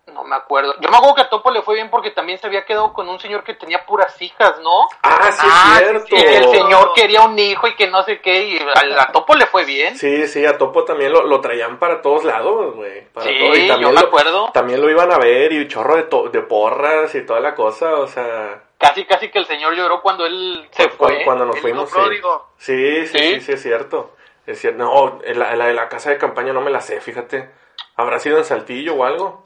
[0.07, 0.75] No me acuerdo.
[0.81, 3.09] Yo me acuerdo que a Topo le fue bien porque también se había quedado con
[3.09, 4.89] un señor que tenía puras hijas, ¿no?
[5.03, 6.17] Ah, sí Ah, es sí, cierto.
[6.17, 8.43] que el señor quería un hijo y que no sé qué.
[8.49, 9.97] Y a, a Topo le fue bien.
[9.97, 13.07] Sí, sí, a Topo también lo, lo traían para todos lados, güey.
[13.13, 13.55] Para Sí, todo.
[13.57, 14.51] Y yo también me lo, acuerdo.
[14.53, 17.95] También lo iban a ver y chorro de, to- de porras y toda la cosa,
[17.95, 18.61] o sea...
[18.79, 21.23] Casi, casi que el señor lloró cuando él se cu- fue.
[21.25, 21.95] Cuando nos El fuimos, sí.
[21.95, 22.49] pródigo.
[22.59, 23.41] Sí, sí, sí, Sí.
[23.41, 24.17] sí, es cierto.
[24.45, 24.79] Es cierto.
[24.83, 27.49] No, la, la de la casa de campaña no me la sé, fíjate.
[27.95, 29.43] ¿Habrá sido en Saltillo o algo?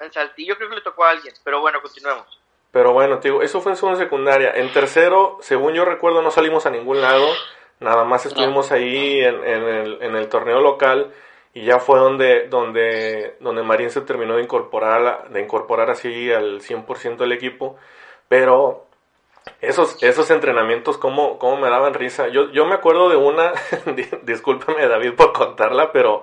[0.00, 1.34] En Saltillo creo que le tocó a alguien.
[1.44, 2.40] Pero bueno, continuemos.
[2.72, 4.52] Pero bueno, digo, eso fue en segundo secundaria.
[4.54, 7.26] En tercero, según yo recuerdo, no salimos a ningún lado.
[7.80, 11.12] Nada más estuvimos ahí en, en el, en el torneo local.
[11.52, 16.60] Y ya fue donde, donde, donde Marín se terminó de incorporar, de incorporar así al
[16.60, 17.76] 100% del equipo.
[18.28, 18.86] Pero
[19.60, 22.28] esos, esos entrenamientos, ¿cómo, cómo me daban risa?
[22.28, 23.52] Yo, yo me acuerdo de una,
[23.96, 26.22] di- discúlpame David por contarla, pero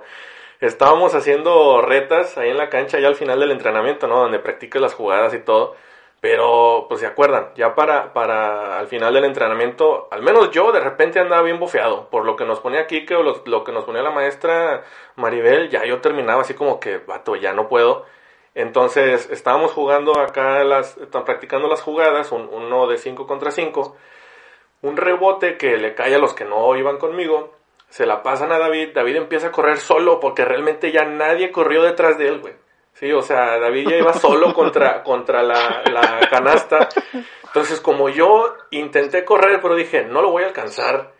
[0.60, 4.16] estábamos haciendo retas ahí en la cancha ya al final del entrenamiento, ¿no?
[4.20, 5.76] Donde practicas las jugadas y todo.
[6.20, 10.80] Pero, pues se acuerdan, ya para, para al final del entrenamiento, al menos yo de
[10.80, 12.08] repente andaba bien bofeado.
[12.10, 14.82] Por lo que nos ponía Kike o los- lo que nos ponía la maestra
[15.14, 18.04] Maribel, ya yo terminaba así como que, vato, ya no puedo.
[18.56, 23.96] Entonces estábamos jugando acá, las, están practicando las jugadas, un- uno de 5 contra 5.
[24.82, 27.52] Un rebote que le cae a los que no iban conmigo.
[27.88, 31.82] Se la pasan a David, David empieza a correr solo porque realmente ya nadie corrió
[31.82, 32.54] detrás de él, güey.
[32.94, 36.88] Sí, o sea, David ya iba solo contra, contra la, la canasta.
[37.44, 41.12] Entonces, como yo intenté correr, pero dije, no lo voy a alcanzar.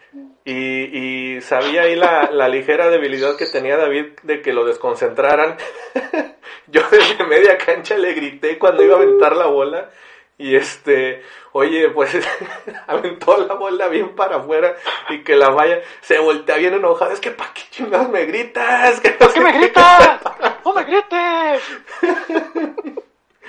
[0.44, 5.56] Y, y sabía ahí la, la ligera debilidad que tenía David de que lo desconcentraran.
[6.66, 9.90] yo desde media cancha le grité cuando iba a aventar la bola.
[10.40, 12.16] Y este, oye, pues
[12.86, 14.76] aventó la bola bien para afuera
[15.08, 17.12] y que la vaya, se voltea bien enojada.
[17.12, 19.00] Es que, ¿para qué chingados me gritas?
[19.00, 20.20] ¿Qué, ¿Por qué me gritas?
[20.64, 21.62] ¡No me grites!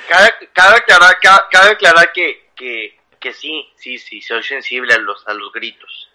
[0.08, 4.97] Cabe, cabe aclarar, cabe, cabe aclarar que, que, que sí, sí, sí, soy sensible a
[4.97, 6.10] los, a los gritos.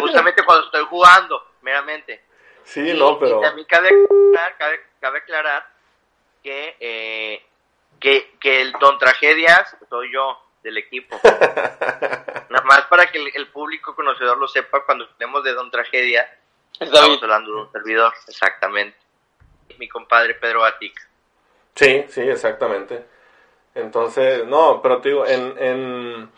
[0.00, 2.24] Justamente cuando estoy jugando, meramente.
[2.64, 3.38] Sí, Y- no, pero...
[3.38, 5.66] Y también cabe aclarar, cabe, cabe aclarar
[6.42, 7.44] que, eh,
[8.02, 11.18] que, que el Don Tragedias soy yo del equipo.
[11.24, 16.22] Nada más para que el, el público conocedor lo sepa, cuando tenemos de Don Tragedia,
[16.78, 17.14] Es David.
[17.14, 18.98] estamos hablando de un servidor, exactamente.
[19.78, 21.08] Mi compadre Pedro Batic.
[21.74, 23.06] Sí, sí, exactamente.
[23.74, 26.32] Entonces, no, pero te digo, en, en,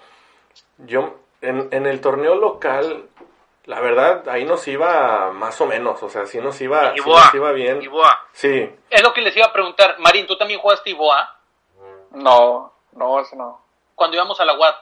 [0.78, 3.08] yo, en, en el torneo local,
[3.64, 7.24] la verdad, ahí nos iba más o menos, o sea, sí nos iba, sí Iboa,
[7.24, 7.82] nos iba bien.
[7.82, 8.28] Iboa.
[8.32, 9.96] Sí, Es lo que les iba a preguntar.
[9.98, 11.33] Marín, ¿tú también jugaste Iboa?
[12.14, 13.62] No, no, ese no.
[13.94, 14.76] Cuando íbamos a la UAT.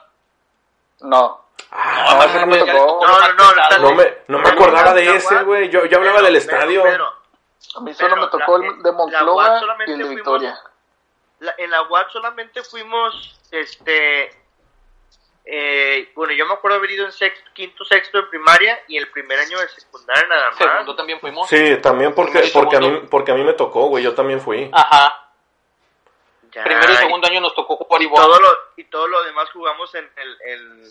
[1.01, 1.41] No.
[1.71, 2.71] Ah, No, ese no me tocó.
[3.05, 6.35] No, no, no, no me, no me acordaba de ese, güey, yo, yo hablaba del
[6.35, 6.83] estadio.
[7.75, 10.15] A mí solo Pero me tocó la- el de Monclova y solamente el de fuimos-
[10.15, 10.59] Victoria.
[11.39, 14.29] la- en la UAP solamente fuimos, este,
[15.45, 19.09] eh, bueno, yo me acuerdo haber ido en sexto, quinto, sexto de primaria y el
[19.11, 20.57] primer año de secundaria nada más.
[20.57, 21.49] Segundo también fuimos.
[21.49, 24.69] Sí, también porque, porque, a mí, porque a mí me tocó, güey, yo también fui.
[24.73, 25.22] Ajá.
[26.53, 28.21] Ya, Primero y y segundo año nos tocó jugar Iboa.
[28.23, 30.83] todo lo, y todo lo demás jugamos en el, el-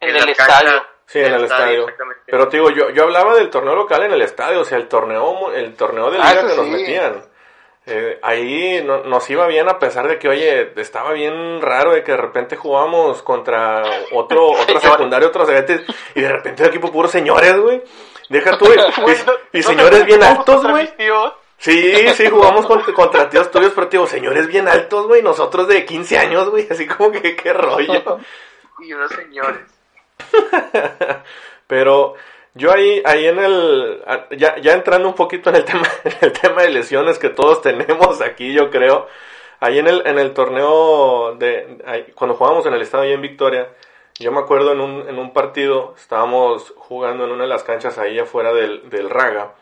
[0.00, 0.84] En el estadio.
[1.06, 1.86] Sí, en el estadio.
[2.26, 4.88] Pero te digo, yo, yo hablaba del torneo local en el estadio, o sea, el
[4.88, 7.24] torneo, el torneo de Ah, liga que nos metían.
[7.86, 12.02] Eh, ahí no- nos iba bien a pesar de que, oye, estaba bien raro de
[12.02, 15.82] que de repente jugábamos contra otro, otro secundario, otros eventos,
[16.14, 17.82] y de repente el equipo puro señores, güey.
[18.30, 18.64] Deja tú,
[19.02, 19.16] güey.
[19.52, 20.88] y, y señores bien altos, güey.
[21.64, 25.86] Sí, sí, jugamos contra, contra tíos tuyos, pero digo, señores bien altos, güey, nosotros de
[25.86, 28.18] 15 años, güey, así como que qué rollo.
[28.80, 29.62] Y unos señores.
[31.66, 32.14] Pero
[32.54, 34.02] yo ahí, ahí en el,
[34.36, 37.62] ya, ya entrando un poquito en el tema, en el tema de lesiones que todos
[37.62, 39.06] tenemos aquí, yo creo,
[39.60, 43.22] ahí en el, en el torneo de, ahí- cuando jugábamos en el estadio ahí en
[43.22, 43.68] Victoria,
[44.18, 47.96] yo me acuerdo en un, en un partido, estábamos jugando en una de las canchas
[47.98, 49.54] ahí afuera del, del Raga,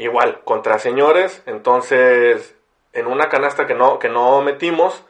[0.00, 2.56] igual, contra señores, entonces,
[2.92, 5.04] en una canasta que no, que no metimos,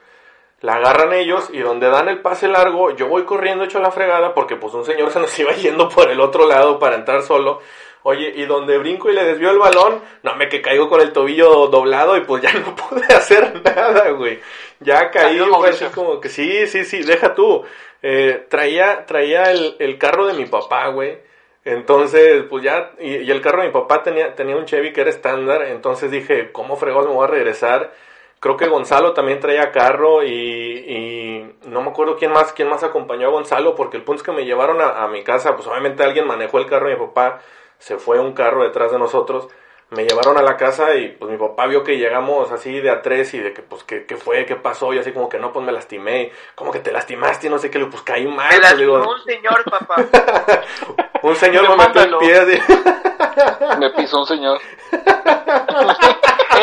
[0.59, 4.33] la agarran ellos y donde dan el pase largo, yo voy corriendo hecho la fregada
[4.33, 7.59] porque pues un señor se nos iba yendo por el otro lado para entrar solo.
[8.03, 11.13] Oye, y donde brinco y le desvío el balón, no me que caigo con el
[11.13, 14.39] tobillo doblado y pues ya no pude hacer nada, güey.
[14.79, 17.63] Ya caí, así como que sí, sí, sí, deja tú.
[18.01, 21.19] Eh, traía, traía el, el carro de mi papá, güey.
[21.63, 25.01] Entonces, pues ya, y, y el carro de mi papá tenía, tenía un Chevy que
[25.01, 27.93] era estándar, entonces dije, ¿cómo fregos me voy a regresar?
[28.39, 32.83] Creo que Gonzalo también traía carro y, y no me acuerdo quién más, quién más
[32.83, 35.67] acompañó a Gonzalo, porque el punto es que me llevaron a, a mi casa, pues
[35.67, 37.41] obviamente alguien manejó el carro de mi papá,
[37.77, 39.47] se fue un carro detrás de nosotros,
[39.91, 43.01] me llevaron a la casa y pues mi papá vio que llegamos así de a
[43.01, 45.51] tres y de que pues qué, qué fue, qué pasó, y así como que no,
[45.53, 48.59] pues me lastimé, como que te lastimaste y no sé qué, pues caí mal, Me
[48.59, 49.95] pues, digo, lastimó un señor, papá.
[51.23, 52.19] un señor me metió el Demándalo.
[52.19, 52.59] pie, así.
[53.79, 54.59] Me pisó un señor.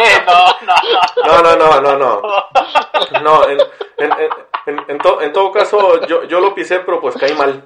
[0.01, 0.75] Eh, no, no,
[1.25, 1.43] no.
[1.43, 3.21] No, no, no, no, no.
[3.23, 3.59] No, en,
[3.97, 4.29] en, en,
[4.67, 7.65] en, en to- en todo caso, yo, yo lo pisé, pero pues caí mal.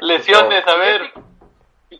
[0.00, 1.12] Lesiones, a ver.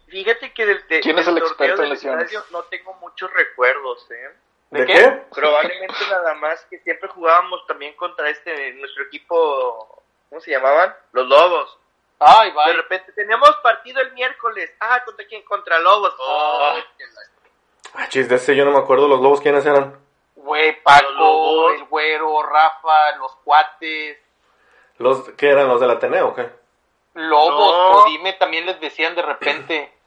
[0.08, 2.24] Fíjate que del, de- ¿Quién es del el experto torneo en del lesiones?
[2.32, 4.30] estadio No tengo muchos recuerdos, ¿eh?
[4.70, 4.92] ¿De, ¿De qué?
[4.94, 5.22] qué?
[5.34, 10.94] Probablemente nada más que siempre jugábamos también contra este, nuestro equipo, ¿cómo se llamaban?
[11.12, 11.76] Los Lobos.
[12.20, 12.72] Ay, De vaya.
[12.74, 14.70] repente tenemos partido el miércoles.
[14.78, 15.42] Ah, ¿contra quién?
[15.42, 16.14] Contra Lobos.
[16.28, 16.76] Ah.
[17.94, 19.98] Ah, chis, de ese yo no me acuerdo los lobos quiénes eran.
[20.36, 21.74] Güey, Los Paco, lobos.
[21.74, 24.18] el güero, Rafa, los cuates,
[24.98, 26.48] Los, ¿Qué eran los del Ateneo o qué?
[27.14, 27.90] Lobos, No.
[28.00, 29.92] o dime, también les decían de repente.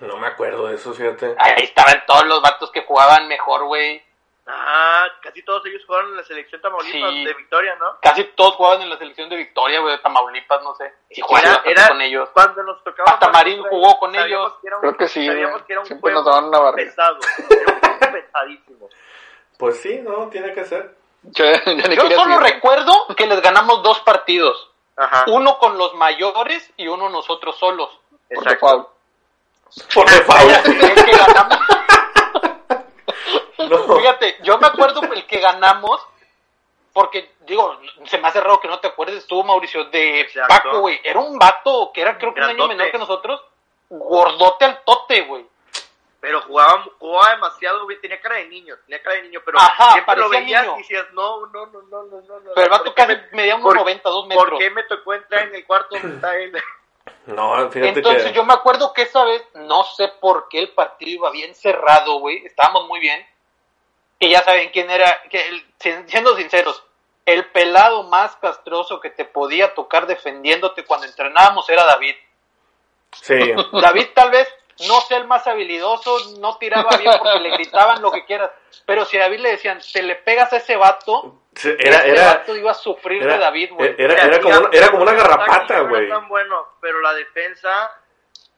[0.00, 1.34] No me acuerdo de eso, fíjate.
[1.36, 4.02] Ahí estaban todos los vatos que jugaban mejor, güey.
[4.46, 7.24] Ah, casi todos ellos jugaron en la selección Tamaulipas Sí.
[7.24, 7.98] de Victoria, ¿no?
[8.00, 10.94] Casi todos jugaban en la selección de Victoria, güey, de Tamaulipas, no sé.
[11.10, 12.28] Si jugaban Era- bastante era- con ellos.
[12.32, 14.54] Cuando nos tocaba Hasta Marín jugó con ellos.
[14.62, 17.18] que era un- Creo que sí, Sabíamos que era un Siempre nos juego una pesado.
[17.50, 18.88] Era un juego pesadísimo.
[19.58, 20.96] Pues sí, no, tiene que ser.
[21.22, 22.54] Yo, solo decir.
[22.54, 24.69] recuerdo que les ganamos dos partidos.
[25.00, 27.88] Ajá, Uno con los mayores y uno nosotros solos.
[28.28, 28.66] Por exacto.
[28.66, 28.88] default.
[29.94, 30.66] Por default.
[30.66, 31.58] El que ganamos,
[33.88, 33.96] No.
[33.96, 36.00] fíjate, yo me acuerdo el que ganamos,
[36.92, 40.54] porque digo, se me hace raro que no te acuerdes, estuvo Mauricio, de Exacto.
[40.54, 41.00] Paco, güey.
[41.04, 43.40] Era un vato que era creo que un año menor que nosotros,
[43.88, 45.46] gordote al tote, güey.
[46.20, 47.86] Pero jugaba, jugaba demasiado.
[48.00, 50.76] Tenía cara de niño, tenía cara de niño, pero Ajá, siempre lo veías niño.
[50.76, 52.50] y decías, no, no, no, no, no, no.
[52.54, 54.48] Pero el vato ¿por qué casi me- medía unos por- 90, 2 metros.
[54.50, 56.52] ¿Por qué me tocó entrar en el cuarto donde está él?
[57.26, 58.32] No, fíjate Entonces que.
[58.32, 62.18] yo me acuerdo que esa vez, no sé por qué el partido iba bien cerrado,
[62.18, 63.24] güey, estábamos muy bien.
[64.18, 65.66] Y ya saben quién era, que el-
[66.08, 66.82] siendo sinceros,
[67.26, 72.14] el pelado más castroso que te podía tocar defendiéndote cuando entrenábamos era David.
[73.12, 73.38] Sí.
[73.72, 74.48] David tal vez
[74.88, 78.50] no el más habilidoso, no tiraba bien porque le gritaban lo que quieras,
[78.86, 81.42] pero si a David le decían, te le pegas a ese vato,
[81.78, 83.94] Era, ese era, vato iba a sufrir era, de David, güey.
[83.98, 86.06] era, era como, una- era como una garrapata, No güey.
[86.06, 87.90] era tan bueno, pero la defensa...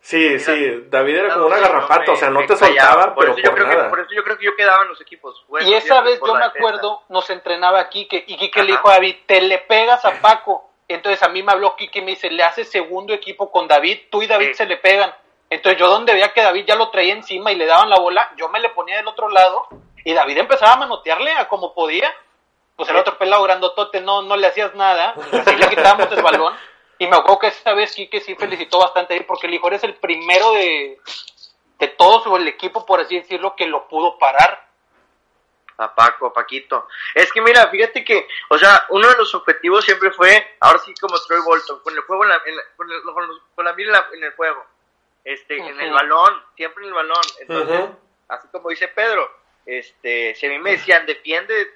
[0.04, 2.66] Sí, sí, David era como una no, garrapata, me- o sea, no te callaba.
[2.66, 3.84] soltaba, por pero eso yo por creo nada.
[3.84, 5.44] Que, por eso yo creo que yo quedaba en los equipos.
[5.48, 6.58] Bueno, Y esa vez yo me defensa.
[6.58, 10.68] acuerdo, nos entrenaba Quique y Quique le dijo a David, te le pegas a Paco.
[10.88, 14.00] Entonces a mí me habló Quique y me dice, le haces segundo equipo con David,
[14.10, 14.54] tú y David Sí.
[14.54, 15.14] se le pegan.
[15.52, 18.32] Entonces yo donde veía que David ya lo traía encima y le daban la bola,
[18.36, 19.66] yo me le ponía del otro lado
[20.04, 22.12] y David empezaba a manotearle a como podía.
[22.74, 26.54] Pues el otro pelado grandotote no, no le hacías nada, así le quitábamos el balón.
[26.98, 29.94] Y me acuerdo que esa vez Quique sí felicitó bastante porque le dijo, eres el
[29.96, 30.98] primero de,
[31.78, 34.68] de todos o el equipo, por así decirlo, que lo pudo parar.
[35.78, 36.86] A Paco, a Paquito.
[37.14, 40.94] Es que mira, fíjate que, o sea, uno de los objetivos siempre fue, ahora sí
[41.00, 43.64] como Troy Bolton, con el juego en la, en la- con, el, con, los- con
[43.64, 44.64] la mira en, la- en el juego,
[45.24, 47.22] este, en el balón, siempre en el balón.
[47.40, 47.80] Entonces,
[48.28, 49.30] así como dice Pedro,
[49.66, 51.70] este, si a mí me decían, defiende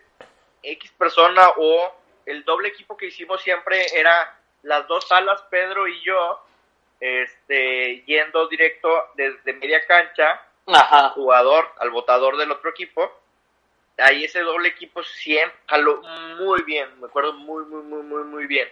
[0.62, 1.94] X persona o
[2.26, 6.42] el doble equipo que hicimos siempre era las dos alas, Pedro y yo,
[6.98, 11.10] este, yendo directo desde media cancha Ajá.
[11.10, 13.20] jugador al votador del otro equipo.
[13.98, 16.02] Ahí ese doble equipo siempre jaló
[16.38, 18.68] muy bien, me acuerdo muy, muy, muy, muy, muy bien.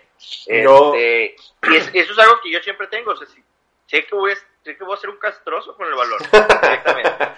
[0.47, 1.37] Yo- Este,
[1.71, 3.43] y es- eso es algo que yo siempre tengo, o sea, si-
[3.87, 6.19] sé que voy a, sé que voy a ser un castroso con el balón.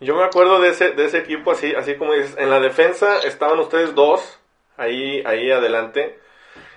[0.00, 3.18] Yo me acuerdo de ese, de ese equipo así, así como dices, en la defensa
[3.20, 4.38] estaban ustedes dos,
[4.76, 6.20] ahí, ahí adelante,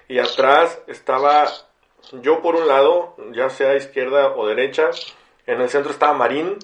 [0.08, 1.48] y atrás estaba
[2.14, 4.90] yo por un lado, ya sea izquierda o derecha,
[5.46, 6.58] en el centro estaba Marín,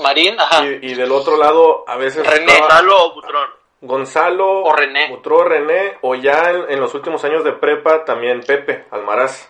[0.00, 0.66] Marín, ajá.
[0.66, 2.52] y, y del otro lado a veces René.
[2.52, 3.50] estaba Gonzalo o Butrón.
[3.82, 5.08] Gonzalo, O René.
[5.08, 9.48] Butró, René, o ya en, en los últimos años de prepa también Pepe Almaraz.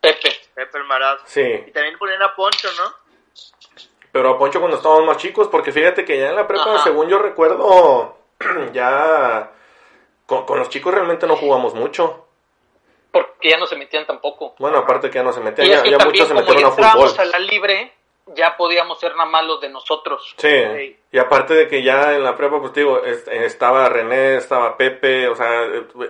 [0.00, 0.41] Pepe.
[0.54, 1.20] Pepe Almaraz.
[1.26, 3.02] Sí, Y también ponían a Poncho, ¿no?
[4.12, 6.84] pero a Poncho cuando estábamos más chicos, porque fíjate que ya en la prepa, Ajá.
[6.84, 8.18] según yo recuerdo,
[8.74, 9.50] ya
[10.26, 12.26] con, con los chicos realmente no jugamos mucho.
[13.10, 14.54] Porque ya no se metían tampoco.
[14.58, 16.34] Bueno, aparte que ya no se metían, Y ya, es que ya también muchos se
[16.34, 17.14] como metieron ya a fútbol.
[17.20, 17.94] a la libre,
[18.34, 20.34] ya podíamos ser nada más los de nosotros.
[20.38, 20.96] Sí, Sí.
[21.12, 25.28] y aparte de que ya en la prepa, pues digo, es- estaba René, estaba Pepe,
[25.28, 25.64] o sea,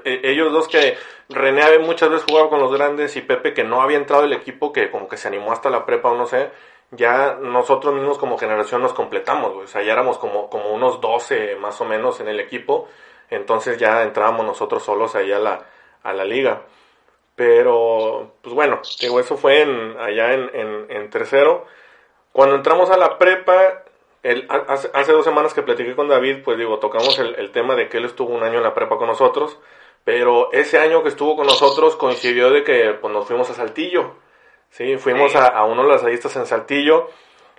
[0.05, 0.97] eh, ellos dos que
[1.29, 4.33] René había muchas veces jugado con los grandes y Pepe que no había entrado el
[4.33, 6.51] equipo, que como que se animó hasta la prepa o no sé,
[6.91, 11.01] ya nosotros mismos como generación nos completamos, güey, o sea, ya éramos como, como unos
[11.01, 12.89] 12 más o menos en el equipo,
[13.31, 15.65] entonces ya entrábamos nosotros solos ahí a la,
[16.03, 16.63] a la liga.
[17.35, 21.67] Pero, pues bueno, digo, eso fue en, allá en, en, en tercero.
[22.33, 23.83] Cuando entramos a la prepa,
[24.23, 27.51] el, ha- hace, hace dos semanas que platiqué con David, pues digo, tocamos el, el
[27.53, 29.59] tema de que él estuvo un año en la prepa con nosotros,
[30.05, 34.15] pero ese año que estuvo con nosotros coincidió de que pues, nos fuimos a Saltillo,
[34.71, 34.97] ¿sí?
[34.97, 35.39] Fuimos Sí.
[35.39, 37.09] a, a uno de las lasallistas en Saltillo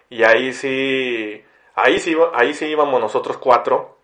[0.09, 1.43] y ahí sí,
[1.75, 3.97] ahí sí, ahí sí íbamos nosotros cuatro.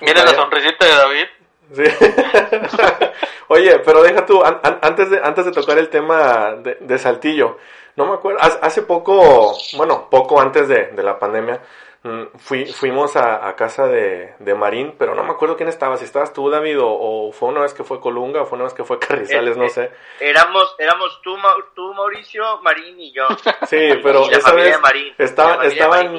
[0.00, 1.26] Mira la sonrisita de David.
[1.72, 1.82] Sí.
[3.48, 6.98] Oye, pero deja tú, an- an- antes, de, antes de tocar el tema de, de
[6.98, 7.58] Saltillo,
[7.96, 11.60] no me acuerdo, hace, poco, bueno, poco antes de, de la pandemia,
[12.02, 15.96] mm, fui, fuimos a, a casa de, de Marín, pero no me acuerdo quién estaba,
[15.96, 16.88] si estabas tú, David, o,
[17.28, 19.64] o fue una vez que fue Colunga, o fue una vez que fue Carrizales, no
[19.64, 19.90] Eh, sé.
[20.20, 23.26] Éramos, éramos tú, Ma- tú, Mauricio, Marín y yo.
[23.68, 25.14] Sí, pero esa vez Marín.
[25.18, 26.14] estaban, estaban.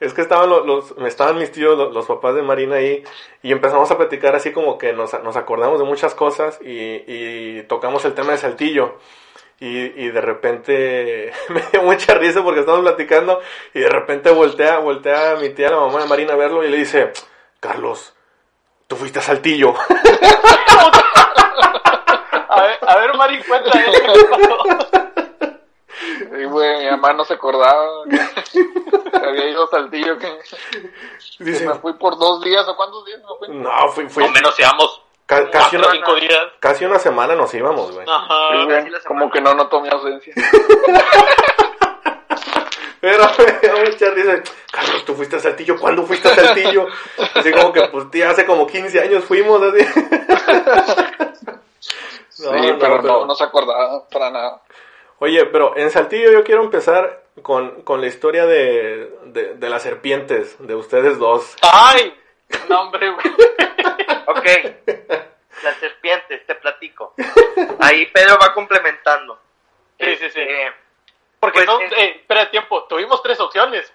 [0.00, 3.04] Es que estaban los, los- estaban mis tíos, los, los papás de Marín ahí,
[3.42, 7.62] y empezamos a platicar así como que nos, nos acordamos de muchas cosas y, y
[7.68, 8.96] tocamos el tema de Saltillo.
[9.62, 9.66] Y,
[10.02, 13.40] y de repente me dio mucha risa porque estábamos platicando
[13.74, 16.70] y de repente voltea, voltea a mi tía, la mamá de Marín a verlo y
[16.70, 17.12] le dice,
[17.60, 18.14] Carlos,
[18.86, 19.74] tú fuiste a Saltillo.
[22.52, 23.10] A ver, a ver
[23.46, 23.70] cuenta
[26.28, 28.04] Sí, güey, mi mamá no se acordaba.
[29.26, 30.26] Había ido a Saltillo que,
[31.38, 33.48] que Dice, me fui por dos días o cuántos días me fui.
[33.56, 36.38] no, fui, fui, O menos íbamos ca- casi, una, cinco días.
[36.58, 38.06] casi una semana nos íbamos, güey.
[38.08, 38.48] Ajá.
[38.52, 40.34] Sí, güey, como que no notó mi ausencia.
[43.00, 44.42] Pero me risa.
[44.70, 45.78] Carlos, tú fuiste a Saltillo.
[45.80, 46.86] ¿Cuándo fuiste a Saltillo?
[47.34, 49.86] Así como que, pues, tía, hace como 15 años fuimos, así.
[52.42, 54.62] No, sí, no, pero, pero- no, no se acordaba para nada.
[55.20, 59.82] Oye, pero en Saltillo yo quiero empezar con, con la historia de, de, de las
[59.82, 61.56] serpientes, de ustedes dos.
[61.62, 62.18] ¡Ay!
[62.68, 63.26] No, hombre, güey.
[64.26, 64.46] Ok.
[65.62, 67.14] Las serpientes, te platico.
[67.80, 69.38] Ahí Pedro va complementando.
[69.98, 70.40] Sí, sí, sí.
[70.40, 70.72] Eh,
[71.38, 73.92] Porque Pues, no, eh, eh, espera tiempo, tuvimos tres opciones.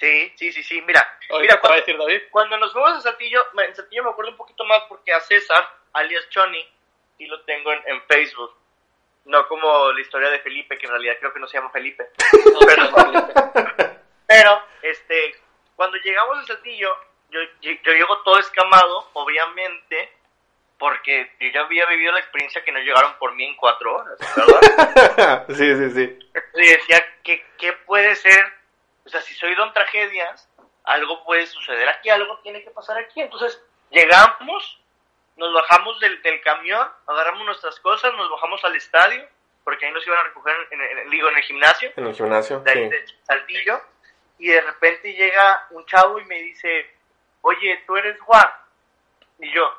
[0.00, 0.82] sí, sí, sí, sí.
[0.82, 1.00] Mira,
[1.30, 2.22] Ahorita mira te va a cuando, decir David.
[2.30, 5.64] cuando nos fuimos a Saltillo, en Saltillo me acuerdo un poquito más porque a César,
[5.92, 6.66] alias Choni,
[7.18, 8.52] sí lo tengo en, en Facebook.
[9.24, 12.08] No como la historia de Felipe, que en realidad creo que no se llama Felipe.
[12.66, 12.90] Pero,
[14.26, 15.36] pero, este,
[15.76, 16.88] cuando llegamos a Saltillo,
[17.30, 20.10] yo, yo llego todo escamado, obviamente,
[20.78, 24.18] porque yo ya había vivido la experiencia que no llegaron por mí en cuatro horas,
[24.34, 25.44] ¿verdad?
[25.48, 26.18] sí, sí, sí.
[26.54, 28.52] Y decía, ¿qué, ¿qué puede ser?
[29.04, 30.48] O sea, si soy don tragedias,
[30.84, 33.20] algo puede suceder aquí, algo tiene que pasar aquí.
[33.20, 34.81] Entonces, llegamos,
[35.42, 39.26] nos bajamos del, del camión, agarramos nuestras cosas, nos bajamos al estadio,
[39.64, 42.14] porque ahí nos iban a recoger en, en- en- digo, en el gimnasio, En el
[42.14, 42.88] gimnasio, de ahí sí.
[42.90, 43.80] de Saltillo,
[44.38, 46.90] y de repente llega un chavo y me dice,
[47.42, 48.46] oye, tú eres Juan.
[49.40, 49.78] Y yo,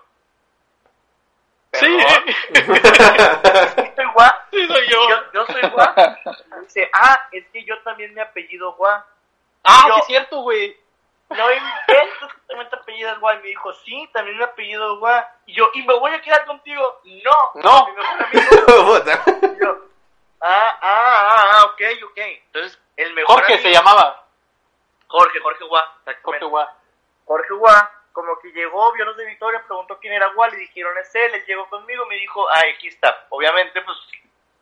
[1.73, 1.87] Sí,
[2.53, 2.61] "¿Sí
[3.95, 4.31] soy Juan?
[4.51, 5.09] sí soy yo.
[5.09, 5.93] Yo, yo soy Juan.
[6.57, 9.03] Y dice, ah, es que yo también me apellido Juan.
[9.63, 10.77] Ah, yo- sí es cierto, güey.
[11.37, 13.37] No inventes que también te apellidas Guay.
[13.39, 15.21] Me dijo, sí, también me apellido Guay.
[15.47, 17.01] Y yo, ¿y me voy a quedar contigo?
[17.03, 17.31] No.
[17.55, 17.87] No.
[17.87, 19.23] Mi mejor amigo.
[19.53, 19.77] Y yo,
[20.41, 22.17] ah, ah, ah, ah, ok, ok.
[22.17, 24.25] Entonces, el mejor Jorge amigo- se llamaba.
[25.07, 25.83] Jorge, Jorge Guay.
[26.21, 26.75] Jorge Guá.
[27.25, 27.81] Jorge Guay,
[28.11, 31.33] como que llegó, vio los de Victoria, preguntó quién era Guay, le dijeron, es él,
[31.35, 33.25] él llegó conmigo, me dijo, ah, aquí está.
[33.29, 33.97] Obviamente, pues,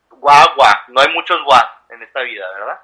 [0.09, 0.73] Guay, Guay.
[0.89, 2.79] No hay muchos Guay en esta vida, ¿verdad?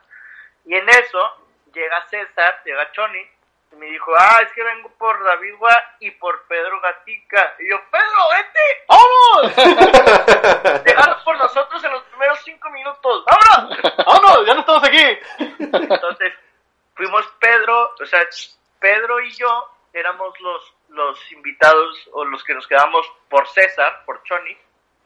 [0.66, 1.38] Y en eso,
[1.74, 3.30] llega César, llega Choni,
[3.72, 7.56] y me dijo, ah, es que vengo por David Guay y por Pedro Gatica.
[7.60, 10.86] Y yo, Pedro, vete, ¡Vámonos!
[10.86, 13.80] llegaron por nosotros en los primeros cinco minutos, ¡vámonos!
[14.06, 14.46] ¡Vámonos!
[14.46, 15.20] ¡Ya no estamos aquí!
[15.60, 16.34] Entonces,
[16.96, 18.22] fuimos Pedro, o sea,
[18.80, 24.24] Pedro y yo éramos los, los invitados o los que nos quedamos por César, por
[24.24, 24.58] Choni,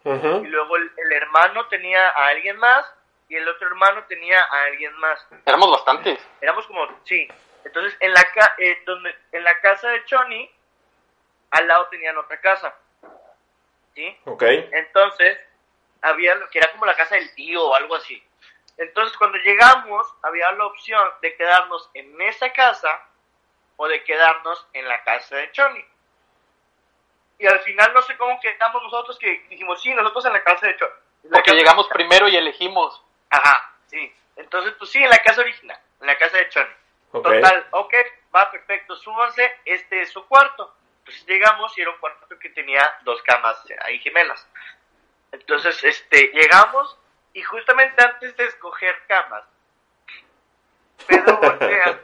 [0.03, 2.85] y luego el, el hermano tenía a alguien más
[3.29, 5.25] y el otro hermano tenía a alguien más.
[5.45, 6.19] Éramos bastantes.
[6.41, 7.27] Éramos como, sí.
[7.63, 10.49] Entonces, en la, ca eh, donde, en la casa de Choni,
[11.51, 12.75] al lado tenían otra casa.
[13.93, 14.17] ¿Sí?
[14.25, 14.43] Ok.
[14.43, 15.37] Entonces,
[16.01, 18.21] había lo que era como la casa del tío o algo así.
[18.77, 23.05] Entonces, cuando llegamos, había la opción de quedarnos en esa casa
[23.77, 25.85] o de quedarnos en la casa de Choni.
[27.37, 30.67] Y al final no sé cómo quedamos nosotros que dijimos, sí, nosotros en la casa
[30.67, 30.93] de Choni.
[31.31, 33.03] Porque llegamos primero y elegimos.
[33.29, 34.13] Ajá, sí.
[34.35, 36.73] Entonces, pues sí, en la casa original, en la casa de Choni.
[37.11, 37.93] Total, ok,
[38.33, 40.75] va perfecto, súbanse, este es su cuarto.
[40.99, 44.47] Entonces llegamos y era un cuarto que tenía dos camas ahí gemelas.
[45.31, 46.97] Entonces, este, llegamos
[47.33, 49.43] y justamente antes de escoger camas,
[51.07, 51.99] Pedro voltea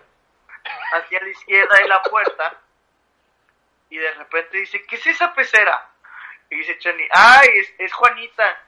[0.94, 2.60] hacia la izquierda de la puerta
[3.90, 5.90] y de repente dice, ¿qué es esa pecera?
[6.50, 8.64] Y dice Chani, ¡ay, es, es Juanita!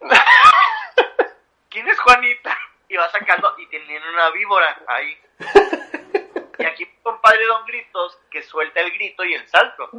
[1.70, 2.58] ¿Quién es Juanita?
[2.88, 5.18] Y va sacando y tenían una víbora ahí.
[6.58, 9.90] Y aquí mi compadre Don Gritos que suelta el grito y el salto.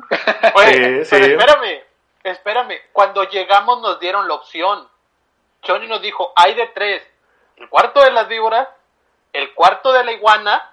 [0.55, 1.31] Oye, Sí, pero sí.
[1.33, 1.83] espérame,
[2.23, 2.81] espérame.
[2.93, 4.87] Cuando llegamos nos dieron la opción.
[5.65, 7.05] Johnny nos dijo, hay de tres.
[7.57, 8.67] El cuarto de las víboras,
[9.33, 10.71] el cuarto de la iguana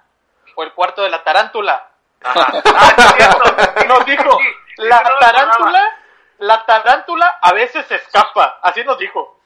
[0.55, 1.89] o el cuarto de la tarántula.
[2.23, 2.63] Ajá.
[2.67, 3.15] Ah,
[3.79, 3.87] es.
[3.87, 4.45] Nos dijo, Sí,
[4.77, 5.99] la tarántula,
[6.39, 8.61] la tarántula a veces se escapa.
[8.63, 9.41] Así nos dijo.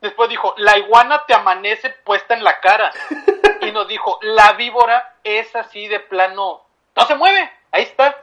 [0.00, 2.92] Después dijo, la iguana te amanece puesta en la cara.
[3.62, 6.62] Y nos dijo, la víbora es así de plano.
[6.94, 8.16] No se mueve, ahí está.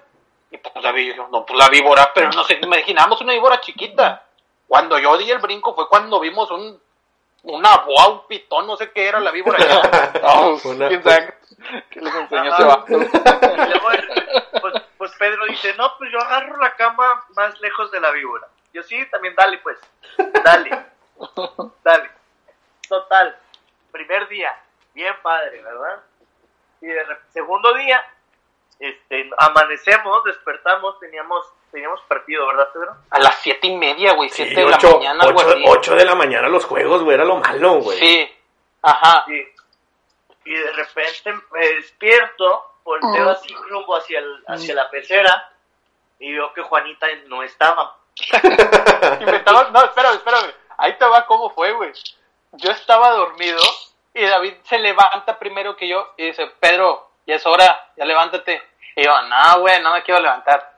[0.51, 4.23] Y pues la víbora, no, pues la víbora, pero nos imaginamos una víbora chiquita.
[4.67, 6.79] Cuando yo di el brinco fue cuando vimos un,
[7.43, 9.57] una boa, un pitón, no sé qué era la víbora.
[10.21, 11.33] No, Una- quién sabe
[11.89, 12.93] qué les enseñó ese vato.
[14.61, 18.47] Pues, pues Pedro dice, no, pues yo agarro la cama más lejos de la víbora.
[18.73, 19.77] Yo sí, también dale pues.
[20.43, 20.85] Dale.
[21.83, 22.11] Dale.
[22.87, 23.37] Total.
[23.91, 24.55] Primer día.
[24.93, 26.03] Bien padre, ¿verdad?
[26.81, 28.03] Y de segundo día,
[28.79, 32.95] este, amanecemos, despertamos, teníamos, teníamos partido, ¿verdad, Pedro?
[33.09, 35.63] A las siete y media, güey, Sí, siete de la mañana, ocho- así.
[35.67, 37.97] ocho de la mañana los juegos, güey, era lo malo, güey.
[37.97, 38.35] Sí,
[38.81, 39.23] ajá.
[39.27, 39.47] Sí.
[40.45, 45.51] y de repente me despierto, volteo así rumbo hacia, el, hacia la pecera
[46.19, 47.95] y veo que Juanita no estaba.
[49.21, 50.53] Y me estaba- no, espérame, espérame.
[50.77, 51.91] Ahí te va cómo fue, güey.
[52.53, 53.59] Yo estaba dormido
[54.13, 58.61] y David se levanta primero que yo y dice, Pedro, ya es hora, ya levántate.
[58.95, 60.73] Y yo, no, güey, no me quiero levantar.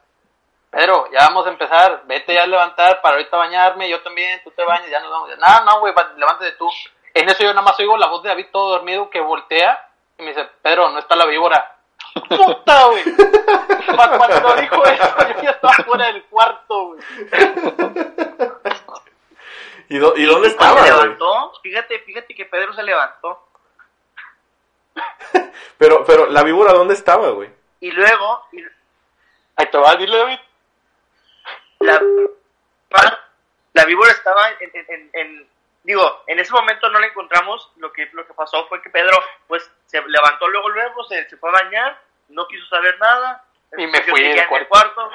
[0.69, 4.51] Pedro, ya vamos a empezar, vete ya a levantar para ahorita bañarme, yo también, tú
[4.51, 5.29] te bañas, ya nos vamos.
[5.37, 6.69] No, no, güey, levántate tú.
[7.13, 10.23] En eso yo nada más oigo la voz de David todo dormido que voltea y
[10.23, 11.77] me dice, Pedro, no está la víbora.
[12.29, 13.03] ¡Puta, güey!
[13.95, 17.01] Cuando dijo eso, yo ya estaba fuera del cuarto, güey.
[19.89, 23.47] ¿Y, dó- y dónde estaba, se levantó, fíjate, fíjate que Pedro se levantó.
[25.77, 27.49] Pero, pero, ¿la víbora dónde estaba, güey?
[27.81, 28.63] Y luego, y
[29.57, 30.39] Ahí te va, dile, David.
[31.79, 32.01] la,
[33.73, 35.49] la víbora estaba en, en- en- en-
[35.83, 39.17] digo, en ese momento no la encontramos, lo que, lo que pasó fue que Pedro,
[39.47, 43.43] pues, se levantó luego, luego, se, se fue a bañar, no quiso saber nada,
[43.77, 45.11] Y me yo fui en el cuarto,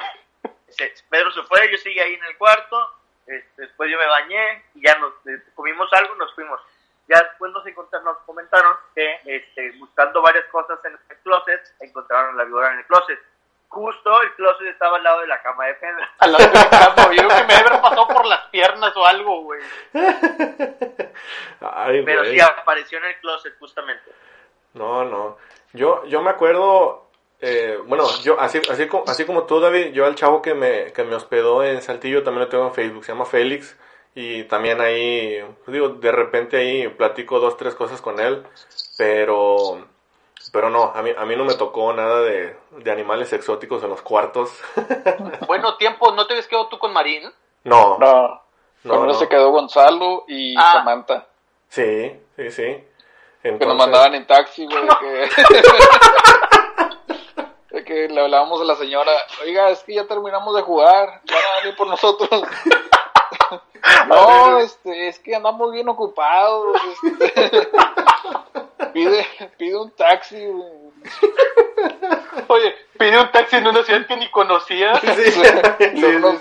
[1.09, 2.89] Pedro se fue, yo seguía ahí en el cuarto,
[3.27, 6.59] este, después yo me bañé, y ya nos eh, comimos algo y nos fuimos.
[7.07, 12.37] Ya después nos, encontraron, nos comentaron que este, buscando varias cosas en el closet, encontraron
[12.37, 13.19] la víbora en el closet.
[13.67, 16.05] Justo el closet estaba al lado de la cama de Pedro.
[16.19, 16.95] Al lado de mi cama.
[16.95, 19.61] Yo creo que me debe haber pasado por las piernas o algo, güey.
[21.61, 22.33] Ay, Pero güey.
[22.33, 24.11] sí apareció en el closet justamente.
[24.73, 25.37] No, no.
[25.73, 27.10] Yo, yo me acuerdo,
[27.41, 30.93] eh, bueno, yo así, así, como, así como tú, David, yo al chavo que me,
[30.93, 33.75] que me hospedó en Saltillo también lo tengo en Facebook, se llama Félix.
[34.13, 38.43] Y también ahí, pues digo, de repente ahí platico dos, tres cosas con él.
[38.97, 39.87] Pero,
[40.51, 43.89] pero no, a mí, a mí no me tocó nada de, de animales exóticos en
[43.89, 44.51] los cuartos.
[45.47, 47.31] Bueno, tiempo, ¿no te habías quedado tú con Marín?
[47.63, 48.41] no, No,
[48.83, 49.13] no, no.
[49.13, 50.73] se quedó Gonzalo y Ah.
[50.73, 51.27] Samantha.
[51.69, 52.83] Sí, sí, sí.
[53.43, 54.87] Que nos mandaban en taxi, güey.
[54.99, 55.29] Que...
[57.91, 59.11] que le hablábamos a la señora,
[59.43, 62.29] oiga, es que ya terminamos de jugar, ya van a venir por nosotros.
[64.07, 66.77] no, este, es que andamos bien ocupados.
[67.19, 67.67] Este...
[68.93, 69.27] pide,
[69.57, 70.37] pide un taxi.
[72.47, 74.93] Oye, pide un taxi en una ciudad que ni conocía.
[75.01, 75.41] Sí, sí,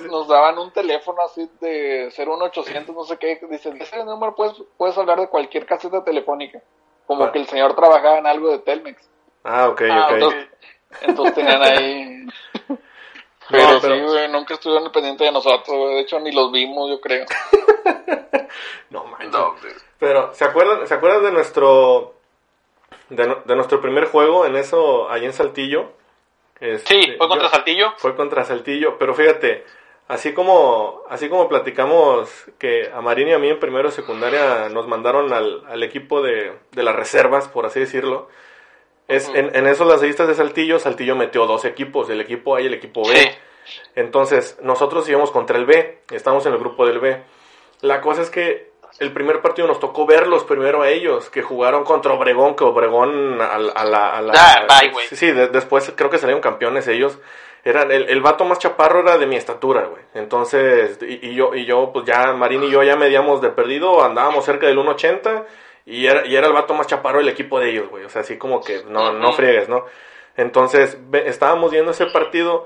[0.08, 3.40] nos, daban un teléfono así de 01800, no sé qué.
[3.50, 6.60] Dicen, ese número puedes, puedes hablar de cualquier caseta telefónica.
[7.08, 7.32] Como Ah.
[7.32, 9.10] que el señor trabajaba en algo de Telmex.
[9.42, 10.22] Ah, ok, Ah, ok.
[10.22, 10.34] ok.
[11.02, 12.26] Entonces tenían ahí.
[13.48, 15.94] Pero, No, pero- sí, güey, nunca estuvieron al pendiente de nosotros, güey.
[15.94, 17.26] De hecho, ni los vimos, yo creo.
[18.90, 19.84] No manches.
[19.98, 22.14] Pero, ¿se acuerdan, ¿se acuerdan de nuestro
[23.08, 25.92] de, nu- de nuestro primer juego en eso ahí en Saltillo?
[26.58, 27.92] Este, Sí, fue contra yo- Saltillo.
[27.98, 29.64] Fue contra Saltillo, pero fíjate,
[30.08, 32.28] así como así como platicamos
[32.58, 36.52] que a Marín y a mí en primero secundaria nos mandaron al, al equipo de,
[36.72, 38.28] de las reservas, por así decirlo.
[39.10, 42.60] Es, en, en eso las listas de Saltillo, Saltillo metió dos equipos, el equipo A
[42.60, 43.14] y el equipo B.
[43.16, 43.28] Sí.
[43.94, 47.22] Entonces, nosotros íbamos contra el B, estamos en el grupo del B.
[47.82, 51.84] La cosa es que el primer partido nos tocó verlos primero a ellos, que jugaron
[51.84, 54.10] contra Obregón, que Obregón a, la- a la...
[54.16, 55.06] a la- Ah, bye, güey.
[55.06, 57.18] sí, sí, de- después creo que salieron campeones ellos.
[57.62, 60.02] Eran, el, el vato más chaparro era de mi estatura, güey.
[60.14, 64.02] Entonces, y, y yo, y yo, pues ya, Marín y yo ya medíamos de perdido,
[64.02, 65.44] andábamos cerca del 1.80
[65.90, 68.04] y era, y era el vato más chaparro del equipo de ellos, güey.
[68.04, 69.84] O sea, así como que no, no friegues, ¿no?
[70.36, 72.64] Entonces, estábamos viendo ese partido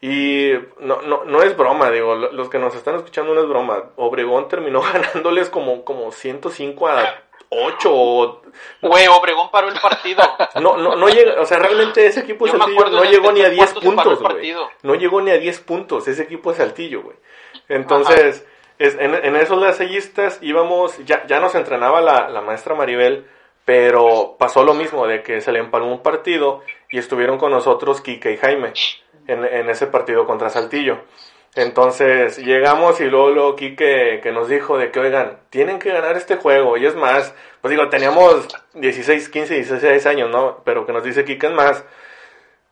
[0.00, 3.48] y no, no, no es broma, digo, lo- los que nos están escuchando no es
[3.48, 3.84] broma.
[3.96, 7.14] Obregón terminó ganándoles como, como 105 a
[7.50, 8.42] 8 o...
[8.82, 10.22] Güey, Obregón paró el partido.
[10.60, 13.44] No, no, no llega, o sea, realmente ese equipo de Saltillo no llegó ni a
[13.50, 14.54] tercer 10 cuarto se paró puntos, güey.
[14.82, 17.16] No llegó ni a 10 puntos ese equipo de Saltillo, güey.
[17.68, 18.46] Entonces,
[18.78, 23.26] es, en, en esos lasallistas íbamos, ya, ya nos entrenaba la, la maestra Maribel,
[23.64, 28.00] pero pasó lo mismo, de que se le empalmó un partido y estuvieron con nosotros
[28.00, 28.72] Kike y Jaime
[29.26, 30.98] en, en ese partido contra Saltillo.
[31.54, 36.16] Entonces llegamos y luego, luego Quique que nos dijo de que, oigan, tienen que ganar
[36.16, 36.76] este juego.
[36.76, 40.62] Y es más, pues digo, teníamos 16, 15, 16 años, ¿no?
[40.64, 41.84] Pero que nos dice Quique es más,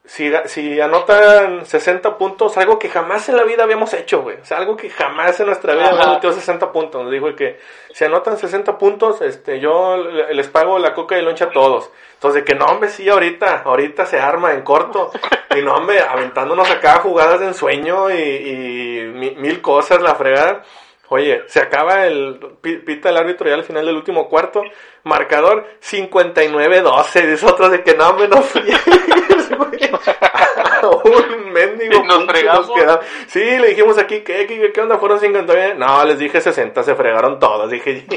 [0.06, 4.36] si, si anotan 60 puntos, algo que jamás en la vida habíamos hecho, güey.
[4.40, 7.02] O sea, algo que jamás en nuestra vida habíamos metido 60 puntos.
[7.02, 7.58] Nos dijo que
[7.92, 11.90] si anotan 60 puntos, este, yo le- les pago la coca y loncha a todos.
[12.14, 15.10] Entonces, de que no, hombre, sí, ahorita, ahorita se arma en corto.
[15.56, 20.62] Y no, hombre, aventándonos acá jugadas de ensueño y, y mi- mil cosas, la fregada.
[21.08, 24.62] Oye, se acaba el, pi- pita el árbitro ya al final del último cuarto,
[25.04, 28.80] marcador 59-12, dice otro de que no, hombre, no fríes,
[29.56, 29.80] güey.
[31.04, 32.70] Un mendigo Y nos fregamos.
[32.70, 34.98] queda- Sí, le dijimos aquí, ¿qué, qué, qué onda?
[34.98, 35.74] ¿Fueron 59?
[35.74, 38.06] No, les dije 60, se fregaron todos, dije.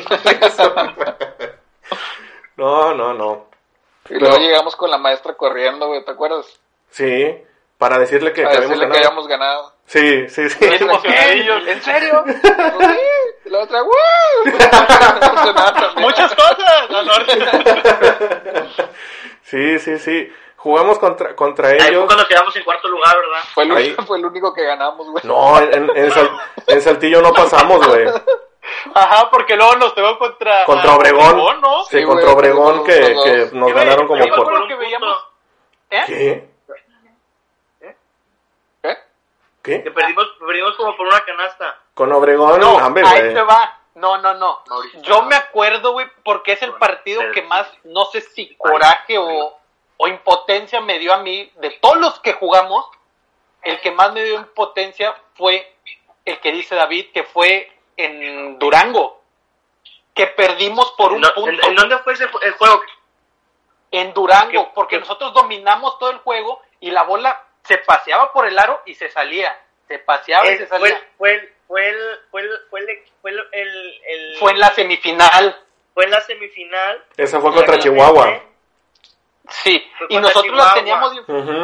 [2.58, 3.46] No, no, no.
[4.10, 6.46] Y luego llegamos con la maestra corriendo, güey, ¿te acuerdas?
[6.90, 7.38] Sí,
[7.78, 9.08] para decirle que, que habíamos decirle que ganado.
[9.08, 9.74] habíamos ganado.
[9.86, 10.66] Sí, sí, sí.
[10.66, 12.24] ¿En serio?
[13.42, 13.50] Sí.
[13.50, 13.80] La otra.
[15.96, 16.90] Muchas cosas.
[19.44, 20.32] Sí, sí, sí.
[20.60, 22.06] Jugamos contra, contra Ahí fue ellos.
[22.06, 23.44] cuando quedamos en cuarto lugar, ¿verdad?
[23.54, 23.88] Fue el, Ahí.
[23.88, 25.24] único, fue el único que ganamos, güey.
[25.26, 26.32] No, en, en, Sal-
[26.68, 28.06] en Saltillo no pasamos, güey.
[28.94, 30.66] Ajá, porque luego nos tocó contra...
[30.66, 31.62] Contra Obregón.
[31.62, 31.84] ¿no?
[31.86, 32.94] Sí, Sí, contra Obregón que,
[33.24, 34.48] que nos ganaron como yo me por...
[34.48, 35.18] acuerdo que veíamos...
[35.92, 36.04] ¿Eh?
[36.08, 36.50] ¿Qué?
[39.62, 39.84] ¿Qué?
[39.84, 41.78] Que perdimos, perdimos como por una canasta.
[41.94, 43.78] Con Obregón, No, hombre, ahí te va.
[43.96, 44.64] No, no, no.
[45.02, 49.59] Yo me acuerdo, güey, porque es el partido que más, no sé si coraje o,
[50.02, 51.52] o impotencia me dio a mí.
[51.58, 52.86] De todos los que jugamos,
[53.64, 55.76] el que más me dio impotencia fue
[56.24, 59.22] el que dice David, que fue en Durango.
[60.14, 61.50] Que perdimos por un No, punto.
[61.52, 62.82] ¿en, en dónde fue ese el juego?
[63.92, 65.00] En Durango, ¿Qué- porque qué?
[65.02, 69.10] nosotros dominamos todo el juego y la bola se paseaba por el aro y se
[69.10, 69.58] salía.
[69.88, 71.10] Se paseaba y Eh, se fue, salía.
[71.18, 74.70] fue, el- fue, el, fue, el, fue, el, fue el, el- el- Fue en la
[74.72, 75.62] semifinal.
[75.94, 77.04] fue en la semifinal.
[77.18, 77.78] Esa fue contra.
[77.80, 78.42] Chihuahua.
[79.50, 80.74] Sí, y nosotros la Chihuahua.
[80.76, 81.14] teníamos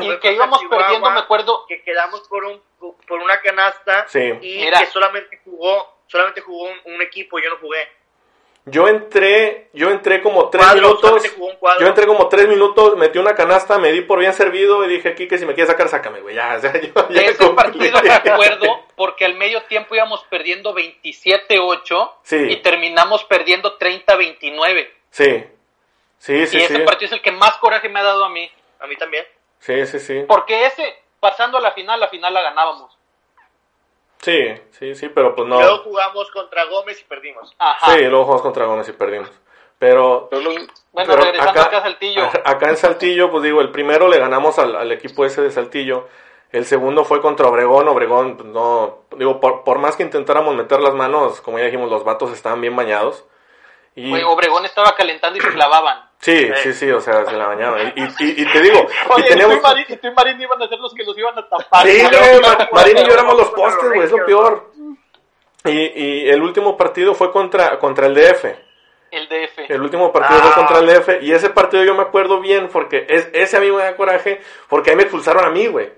[0.04, 1.66] y que íbamos perdiendo, me acuerdo.
[1.68, 2.62] que quedamos por un
[3.08, 4.20] por una canasta Sí.
[4.42, 4.80] y Mira.
[4.80, 7.88] que solamente jugó solamente jugó un, un equipo yo no jugué
[8.66, 11.24] Yo entré, yo entré como tres Cuadro, minutos.
[11.80, 15.10] Yo entré como tres minutos, metí una canasta, me di por bien servido y dije
[15.10, 16.34] aquí que si me quieres sacar, sácame, güey.
[16.36, 17.56] Ya, o sea, yo, ya De ese cumplí.
[17.56, 22.38] partido me acuerdo porque al medio tiempo íbamos perdiendo 27-8 Sí.
[22.50, 24.90] y terminamos perdiendo 30-29.
[25.12, 25.46] Sí,
[26.18, 26.74] sí, sí, y sí.
[26.74, 28.50] ese partido es el que más coraje me ha dado a mí.
[28.80, 29.26] a mí también
[29.60, 30.26] Sí, sí, sí.
[30.28, 30.84] Porque ese,
[31.20, 32.96] pasando a la final, la final la ganábamos.
[34.22, 35.60] Sí, sí, sí, pero pues no.
[35.60, 37.92] luego jugamos contra Gómez y perdimos Ajá.
[37.94, 39.32] Sí, luego jugamos contra Gómez y perdimos.
[39.78, 42.24] Pero, Bueno, pero regresando acá, a Saltillo.
[42.46, 46.08] Acá en Saltillo, pues digo, el primero le ganamos al, al equipo ese de Saltillo.
[46.52, 47.88] El segundo fue contra Obregón.
[47.88, 49.00] Obregón, pues, no.
[49.18, 52.62] Digo, por, por más que intentáramos meter las manos, como ya dijimos, los vatos estaban
[52.62, 53.26] bien bañados.
[53.96, 56.10] Y, Güey, Obregón estaba calentando y se clavaban.
[56.20, 57.94] sí, sí, sí, o sea, se la bañaban.
[57.96, 59.56] Y, y, y te digo, y Oye, y, teníamos.
[59.56, 61.48] tú y Marín, y tú y Marín iban a ser los que los iban a
[61.48, 61.88] tapar.
[61.88, 64.72] Sí, güey, Ma- Marín y yo éramos los postes, güey, es lo peor.
[65.66, 68.46] Y, y el último partido fue contra, contra el DF.
[69.12, 69.60] El DF.
[69.72, 70.52] El último partido Ah.
[70.52, 71.24] fue contra el DF.
[71.24, 74.42] Y ese partido yo me acuerdo bien porque es, ese a mí me da coraje
[74.68, 75.90] porque ahí me expulsaron a mí, güey.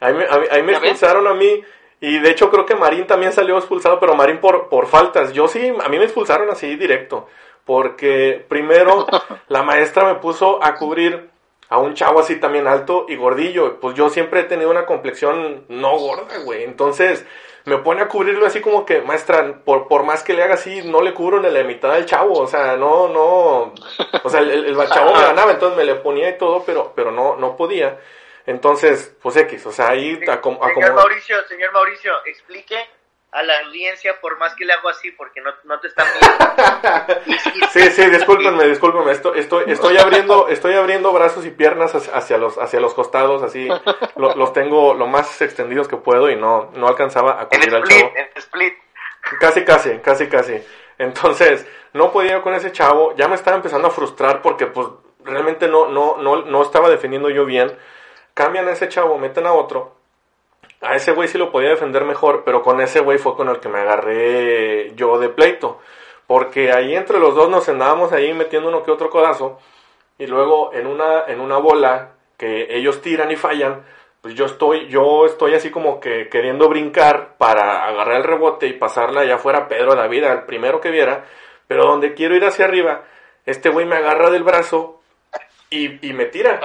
[0.00, 1.62] Ahí me, a mí- ahí me expulsaron a mí.
[2.06, 5.32] Y de hecho creo que Marín también salió expulsado, pero Marín por, por faltas.
[5.32, 7.26] Yo sí, a mí me expulsaron así directo.
[7.64, 9.06] Porque primero
[9.48, 11.30] la maestra me puso a cubrir
[11.70, 13.80] a un chavo así también alto y gordillo.
[13.80, 16.64] Pues yo siempre he tenido una complexión no gorda, güey.
[16.64, 17.24] Entonces
[17.64, 20.82] me pone a cubrirlo así como que, maestra, por, por más que le haga así,
[20.84, 22.38] no le cubro ni la mitad del chavo.
[22.38, 23.72] O sea, no, no.
[24.22, 26.92] O sea, el, el- el chavo me ganaba, entonces me le ponía y todo, pero,
[26.94, 27.98] pero no, no podía.
[28.46, 30.94] Entonces, pues X, o sea, ahí acom- señor.
[30.94, 32.76] Mauricio señor Mauricio explique
[33.32, 37.20] a la audiencia por más que le hago así porque no, no te están viendo
[37.72, 39.10] Sí, sí, discúlpenme, discúlpenme.
[39.10, 43.68] Estoy, estoy, estoy abriendo, estoy abriendo brazos y piernas hacia- los, hacia los costados, así
[44.16, 47.82] lo- los tengo lo más extendidos que puedo y no, no alcanzaba a cubrir al
[47.82, 48.12] split chavo.
[48.16, 48.74] en split
[49.40, 50.62] Casi, casi, casi, casi.
[50.98, 54.86] Entonces, no podía con ese chavo, ya me estaba empezando a frustrar porque pues
[55.24, 57.76] realmente no, no, no, no estaba defendiendo yo bien.
[58.34, 59.94] Cambian a ese chavo, meten a otro.
[60.80, 63.60] A ese güey sí lo podía defender mejor, pero con ese güey fue con el
[63.60, 65.78] que me agarré yo de pleito.
[66.26, 69.58] Porque ahí entre los dos nos andábamos ahí metiendo uno que otro codazo.
[70.18, 73.84] Y luego en una, en una bola que ellos tiran y fallan,
[74.20, 78.72] pues yo estoy, yo estoy así como que queriendo brincar para agarrar el rebote y
[78.72, 81.24] pasarla ya fuera Pedro David, al primero que viera.
[81.68, 83.04] Pero donde quiero ir hacia arriba,
[83.46, 85.00] este güey me agarra del brazo
[85.70, 86.58] y, y me tira.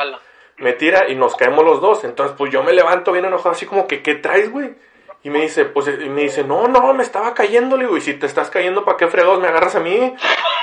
[0.59, 2.03] Me tira y nos caemos los dos.
[2.03, 4.73] Entonces, pues yo me levanto bien enojado, así como que, ¿qué traes, güey?
[5.21, 8.01] Y me dice, pues, y me dice, no, no, me estaba cayendo, le digo, y
[8.01, 10.15] si te estás cayendo, ¿para qué fregados me agarras a mí?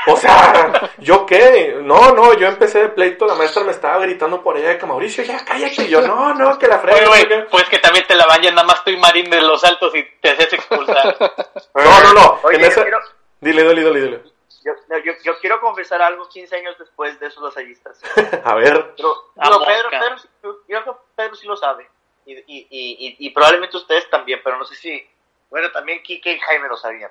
[0.07, 1.77] O sea, ¿yo qué?
[1.83, 4.87] No, no, yo empecé de pleito, la maestra me estaba gritando por allá de que
[4.87, 6.97] Mauricio, ya cállate, y yo, no, no, que la frega.
[6.97, 7.47] Oye, no sé güey, qué".
[7.51, 10.03] pues que también te la bañan, nada más tú y Marín de los altos y
[10.23, 11.17] te haces expulsar.
[11.75, 12.99] No, no, no, Oye, en yo esa- quiero-
[13.39, 14.21] Dile, dile, dile, dile.
[14.67, 18.01] Yo, no, yo, yo quiero confesar algo 15 años después de esos lasallistas
[18.45, 19.67] A ver, Pero, mosca.
[19.67, 21.89] Pedro, Pedro, yo creo que Pedro sí lo sabe.
[22.27, 25.09] Y, y, y, y, y probablemente ustedes también, pero no sé si.
[25.49, 27.11] Bueno, también Kike y Jaime lo sabían.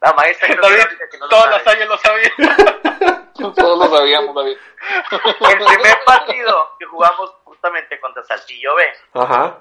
[0.00, 1.58] La maestra que David, que no lo todos sabe.
[1.58, 2.32] los años lo sabían.
[3.54, 4.56] Todos lo sabíamos, David.
[5.12, 8.84] El primer partido que jugamos justamente contra Saltillo B,
[9.14, 9.58] ajá,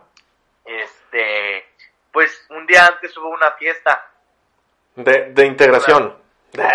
[0.66, 1.64] este,
[2.12, 4.04] pues un día antes hubo una fiesta.
[4.96, 6.18] de, de integración,
[6.54, 6.70] Una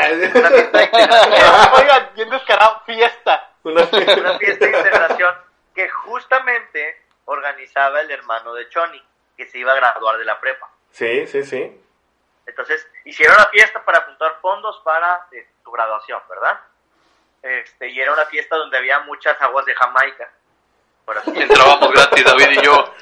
[0.50, 1.54] fiesta integración.
[1.80, 3.50] Oigan, bien descarado, fiesta.
[3.64, 5.34] Una- una fiesta de integración
[5.74, 9.02] que justamente organizaba el hermano de Choni,
[9.36, 10.68] que se iba a graduar de la prepa.
[10.90, 11.78] Sí, sí, sí.
[12.46, 16.60] Entonces, hicieron una fiesta para juntar fondos para eh, tu graduación, ¿verdad?
[17.42, 20.28] Este, y era una fiesta donde había muchas aguas de Jamaica.
[21.04, 21.54] por así decirlo.
[21.54, 22.94] Entrábamos gratis, David y yo.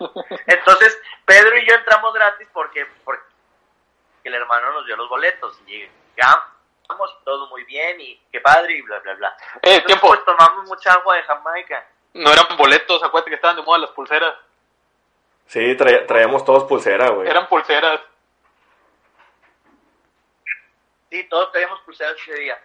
[0.46, 3.22] Entonces, Pedro y yo entramos gratis porque, porque
[4.24, 5.58] el hermano nos dio los boletos.
[5.66, 5.86] Y
[6.22, 9.28] llegamos, todo muy bien, y qué padre, y bla, bla, bla.
[9.54, 10.08] Eh, Entonces, tiempo.
[10.08, 11.86] Pues tomamos mucha agua de Jamaica.
[12.14, 14.34] No eran boletos, acuérdate que estaban de moda las pulseras.
[15.46, 17.28] Sí, traía- traíamos todos pulsera, güey.
[17.28, 18.00] Eran pulseras.
[21.10, 22.58] Sí, todos traíamos pulseras ese día.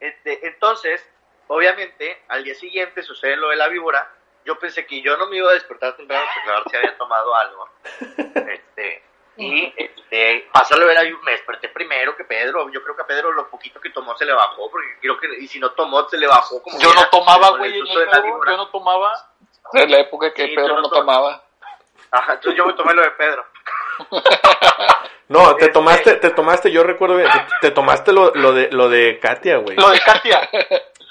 [0.00, 1.06] Este, entonces,
[1.48, 4.10] obviamente, al día siguiente sucede lo de la víbora.
[4.44, 6.96] Yo pensé que yo no me iba a despertar temprano porque a ver si había
[6.98, 7.68] tomado algo.
[8.46, 9.02] Este,
[9.36, 11.24] y este, pasa lo de la víbora.
[11.24, 12.70] Me desperté primero que Pedro.
[12.70, 14.70] Yo creo que a Pedro lo poquito que tomó se le bajó.
[14.70, 16.62] Porque creo que, y si no tomó, se le bajó.
[16.62, 19.12] Como Yo no tomaba, güey, yo no tomaba.
[19.74, 21.42] En la época que Sí, Pedro pero no no- tomaba.
[22.12, 23.44] Ajá, entonces yo me tomé lo de Pedro.
[25.28, 28.70] No, te Este- tomaste, te tomaste, yo recuerdo bien, te, te tomaste lo, lo de
[28.70, 29.76] lo de Katia, güey.
[29.76, 30.48] Lo de Katia.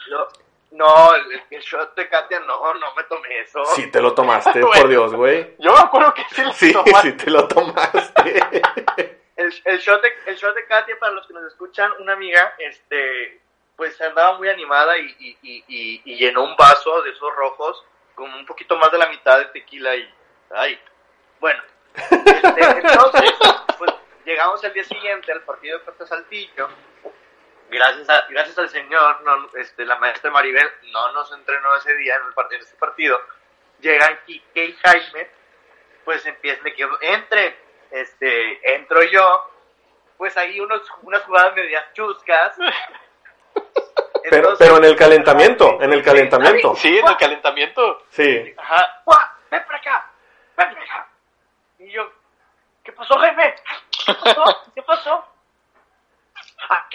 [0.09, 0.27] Yo-
[0.75, 3.63] no, el, shot de Katia no, no me tomé eso.
[3.75, 5.55] Sí te lo tomaste, por Dios, güey.
[5.59, 7.11] Yo me acuerdo que sí lo Sí, tomaste.
[7.11, 8.61] sí te lo tomaste.
[9.37, 12.53] El, el, shot de, el shot de Katia, para los que nos escuchan, una amiga,
[12.59, 13.41] este,
[13.75, 17.83] pues andaba muy animada y, y, y, y- y llenó un vaso de esos rojos
[18.15, 20.09] con un poquito más de la mitad de tequila y,
[20.51, 20.79] ay,
[21.41, 21.61] bueno,
[21.95, 23.31] este, entonces,
[23.77, 23.91] pues
[24.25, 26.69] llegamos el día siguiente al partido de Puerto Saltillo,
[27.69, 32.15] gracias a, gracias al señor, no, este, la maestra Maribel no nos entrenó ese día
[32.15, 33.19] en, el partido, en ese partido,
[33.79, 35.29] llegan Quique y Jaime,
[36.03, 37.57] pues empiezan de que entre,
[37.91, 39.51] este, entro yo,
[40.17, 42.55] pues ahí unos, unas jugadas medias chuscas.
[44.27, 46.73] Pero, Entonces, pero en el calentamiento, en el calentamiento.
[46.75, 48.05] Sí, en el calentamiento.
[48.09, 48.55] Sí.
[48.57, 49.03] Ajá,
[49.51, 50.11] ven para acá,
[50.57, 51.07] ven para acá.
[51.77, 52.11] Y yo,
[52.83, 53.53] ¿qué pasó, Jaime?
[54.03, 54.43] ¿Qué pasó?
[54.73, 55.34] ¿Qué pasó?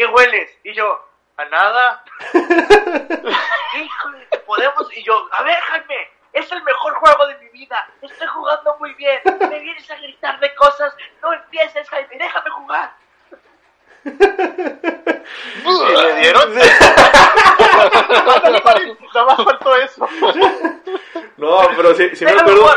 [0.00, 0.50] ¿A qué hueles?
[0.64, 0.98] Y yo,
[1.36, 2.02] a nada.
[2.32, 4.96] Híjole, ¿te podemos?
[4.96, 7.86] Y yo, a ver, Jaime, es el mejor juego de mi vida.
[8.00, 9.20] Estoy jugando muy bien.
[9.24, 10.94] Me vienes a gritar de cosas.
[11.20, 12.94] No empieces, Jaime, déjame jugar.
[14.04, 14.10] Y
[16.02, 16.54] le dieron.
[19.14, 20.08] Nada más faltó eso.
[21.36, 22.70] No, pero sí, sí me acuerdo,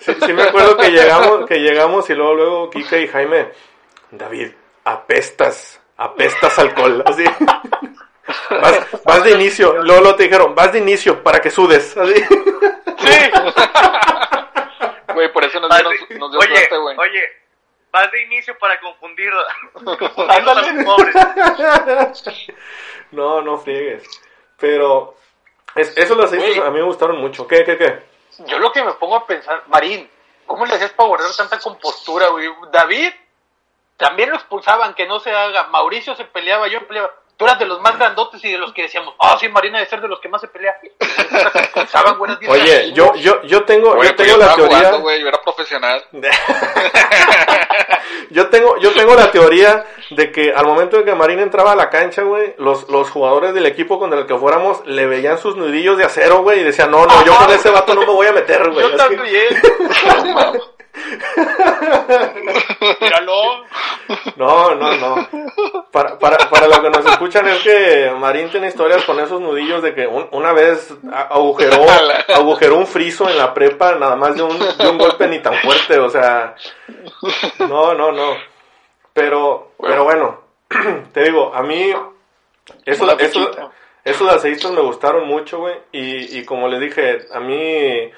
[0.00, 3.52] sí me acuerdo que llegamos, que llegamos y luego, luego Kika y Jaime,
[4.10, 4.50] David,
[4.84, 7.24] apestas, apestas alcohol, así.
[8.50, 12.14] Vas, vas de inicio, luego, luego te dijeron, vas de inicio para que sudes, así.
[12.98, 13.30] Sí.
[15.14, 16.96] Güey, por eso nos, dieron, de- nos dio oye, suerte, güey.
[16.98, 17.22] oye,
[17.92, 19.30] vas de inicio para confundir,
[19.72, 20.68] confundir Ándale.
[20.68, 21.14] a los pobres.
[23.12, 24.02] No, no friegues.
[24.58, 25.16] Pero
[25.74, 26.58] es, eso las Güey.
[26.58, 27.46] a mí me gustaron mucho.
[27.46, 28.02] ¿Qué, qué, qué?
[28.46, 30.08] Yo lo que me pongo a pensar, Marín,
[30.46, 32.48] ¿cómo le hacías para guardar tanta compostura, güey?
[32.72, 33.12] David,
[33.96, 35.64] también lo expulsaban, que no se haga.
[35.68, 37.10] Mauricio se peleaba, yo peleaba.
[37.36, 39.90] Tú eras de los más grandotes y de los que decíamos, ah, sí, Marina debe
[39.90, 40.76] ser de los que más se pelea.
[41.00, 41.22] Se
[41.58, 44.78] expulsaban, eran Oye, yo, yo, yo tengo, yo tengo la teoría.
[44.78, 46.04] jugando, yo era profesional.
[48.30, 51.76] yo tengo, yo tengo la teoría de que al momento de que Marín entraba a
[51.76, 55.56] la cancha, güey, los, los jugadores del equipo con el que fuéramos le veían sus
[55.56, 58.28] nudillos de acero, güey, y decían, no, no, yo con ese vato no me voy
[58.28, 58.84] a meter, güey.
[58.84, 59.48] Yo que- también.
[63.00, 63.64] Míralo.
[64.36, 65.28] No, no, no.
[65.90, 69.82] Para, para, para lo que nos escuchan es que Marín tiene historias con esos nudillos
[69.82, 70.92] de que un- una vez
[71.30, 71.84] agujeró,
[72.34, 75.54] agujeró un friso en la prepa nada más de un, de un golpe ni tan
[75.54, 76.54] fuerte, o sea,
[77.60, 78.36] no, no, no.
[79.12, 80.40] Pero, pero bueno,
[81.12, 81.92] te digo, a mí,
[82.84, 83.70] eso, eso,
[84.04, 88.10] esos aceitos me gustaron mucho, güey, y, y como les dije, a mí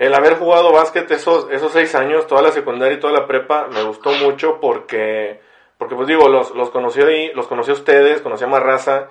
[0.00, 3.66] el haber jugado básquet esos, esos seis años, toda la secundaria y toda la prepa,
[3.66, 5.42] me gustó mucho porque,
[5.76, 9.10] porque pues digo, los, los conocí ahí, los conocí a ustedes, conocí a más raza,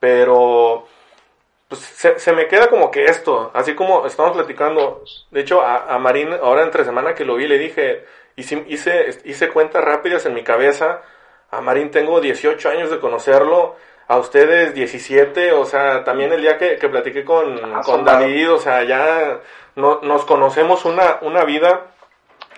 [0.00, 0.86] pero
[1.68, 5.94] pues se, se me queda como que esto, así como estamos platicando, de hecho a,
[5.94, 10.24] a Marín ahora entre semana que lo vi le dije, hice, hice, hice cuentas rápidas
[10.24, 11.02] en mi cabeza,
[11.50, 13.76] a Marín tengo 18 años de conocerlo,
[14.10, 18.58] a ustedes 17, o sea, también el día que, que platiqué con, con David, o
[18.58, 19.38] sea, ya
[19.76, 21.92] no, nos conocemos una, una vida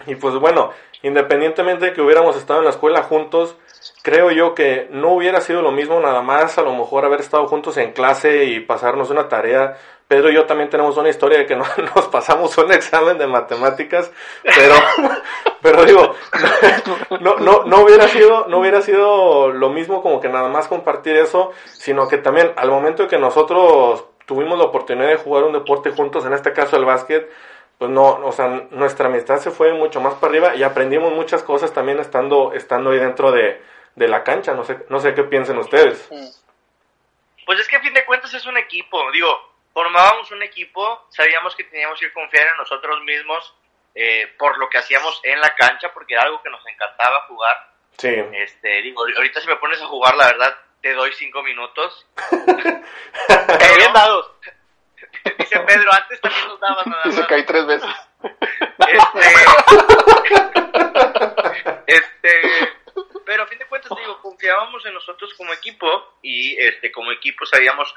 [0.07, 0.71] y pues bueno,
[1.03, 3.59] independientemente de que hubiéramos estado en la escuela juntos,
[4.03, 7.47] creo yo que no hubiera sido lo mismo nada más a lo mejor haber estado
[7.47, 9.77] juntos en clase y pasarnos una tarea,
[10.13, 11.65] Pedro y yo también tenemos una historia de que no,
[11.97, 14.75] nos pasamos un examen de matemáticas, pero,
[15.63, 16.15] pero digo,
[17.21, 21.17] no, no, no hubiera sido, no hubiera sido lo mismo como que nada más compartir
[21.17, 25.93] eso, sino que también al momento que nosotros tuvimos la oportunidad de jugar un deporte
[25.93, 27.33] juntos, en este caso el básquet,
[27.79, 31.43] pues no, o sea, nuestra amistad se fue mucho más para arriba y aprendimos muchas
[31.43, 33.63] cosas también estando, estando ahí dentro de,
[33.95, 36.07] de la cancha, no sé, no sé qué piensen ustedes.
[37.47, 41.55] Pues es que a fin de cuentas es un equipo, digo, formábamos un equipo, sabíamos
[41.57, 43.55] que teníamos que confiar en nosotros mismos
[43.95, 47.73] eh, por lo que hacíamos en la cancha, porque era algo que nos encantaba jugar.
[47.99, 48.09] Sí.
[48.33, 52.07] Este, digo, ahorita si me pones a jugar, la verdad, te doy cinco minutos.
[53.29, 54.31] Pero bien dados.
[55.39, 57.17] Dice Pedro, antes también nos dabas nada Y más.
[57.17, 57.91] se cae tres veces.
[58.79, 59.21] Este,
[61.87, 62.41] este,
[63.25, 67.47] pero a fin de cuentas, digo, confiábamos en nosotros como equipo y este, como equipo
[67.47, 67.95] sabíamos,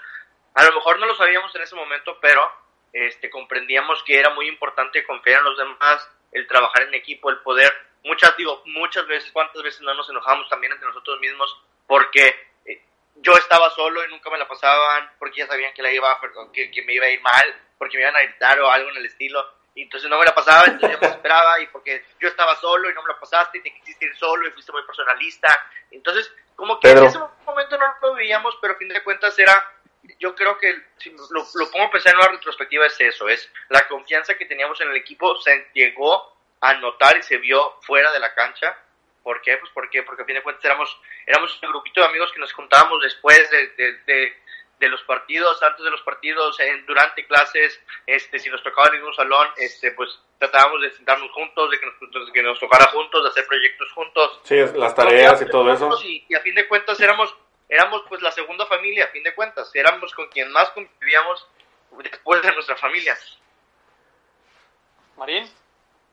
[0.56, 2.51] a lo mejor no lo sabíamos en ese momento, pero
[2.91, 7.39] este, comprendíamos que era muy importante confiar en los demás, el trabajar en equipo, el
[7.39, 7.72] poder,
[8.03, 12.36] muchas, digo, muchas veces, cuántas veces no nos enojamos también entre nosotros mismos porque
[12.66, 12.82] eh,
[13.16, 16.20] yo estaba solo y nunca me la pasaban, porque ya sabían que, la iba,
[16.53, 18.97] que, que me iba a ir mal, porque me iban a gritar o algo en
[18.97, 19.45] el estilo.
[19.76, 22.89] Y entonces no me la pasaba, entonces yo me esperaba y porque yo estaba solo
[22.89, 25.70] y no me la pasaste y te quisiste ir solo y fuiste muy personalista.
[25.91, 27.03] Entonces, como que Pedro.
[27.03, 29.74] en ese momento no lo veíamos, pero a fin de cuentas era,
[30.20, 33.49] yo creo que si lo, lo pongo a pensar en una retrospectiva es eso, es
[33.70, 38.12] la confianza que teníamos en el equipo se llegó a notar y se vio fuera
[38.12, 38.78] de la cancha.
[39.24, 39.58] ¿Por qué?
[39.58, 42.53] Pues porque, porque a fin de cuentas éramos, éramos un grupito de amigos que nos
[42.53, 44.38] juntábamos después de, de, de,
[44.80, 49.01] de los partidos, antes de los partidos, en, durante clases, este, si nos tocaba en
[49.01, 52.86] mismo salón, este, pues tratábamos de sentarnos juntos, de que nos, de que nos tocara
[52.91, 54.41] juntos, de hacer proyectos juntos.
[54.43, 55.89] Sí, las tareas y todo eso.
[56.03, 57.36] Y, y a fin de cuentas éramos,
[57.70, 61.47] éramos pues la segunda familia, a fin de cuentas, éramos con quien más convivíamos
[62.03, 63.18] después de nuestra familia.
[65.18, 65.49] Marín.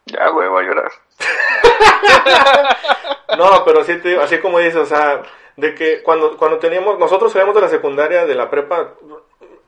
[0.07, 0.93] Ya, güey, voy a llorar.
[3.39, 5.23] No, pero sí, te digo, así como dices, o sea,
[5.57, 8.93] de que cuando, cuando teníamos, nosotros salíamos de la secundaria, de la prepa,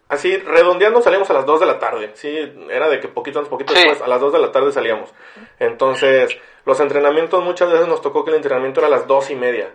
[0.09, 3.49] así redondeando salíamos a las 2 de la tarde, sí, era de que poquito antes,
[3.49, 3.79] poquito Sí.
[3.79, 5.15] después, a las 2 de la tarde salíamos.
[5.59, 9.35] Entonces, los entrenamientos muchas veces nos tocó que el entrenamiento era a las dos y
[9.35, 9.71] media.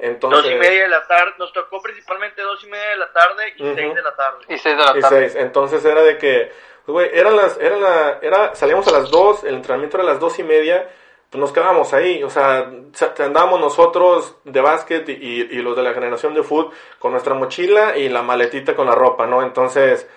[0.00, 3.12] Entonces, Dos y media de la tarde, nos tocó principalmente dos y media de la
[3.12, 4.38] tarde y seis de la tarde.
[4.48, 5.28] Y seis de la y tarde.
[5.28, 5.34] seis.
[5.36, 6.50] Entonces era de que,
[6.86, 10.10] pues, güey, eran las, era la, era, salíamos a las 2, el entrenamiento era a
[10.12, 10.88] las dos y media,
[11.30, 12.70] pues nos quedábamos ahí, o sea,
[13.18, 17.34] andábamos nosotros de básquet y, y- y los de la generación de fútbol con nuestra
[17.34, 19.42] mochila y la maletita con la ropa, ¿no?
[19.42, 20.08] Entonces,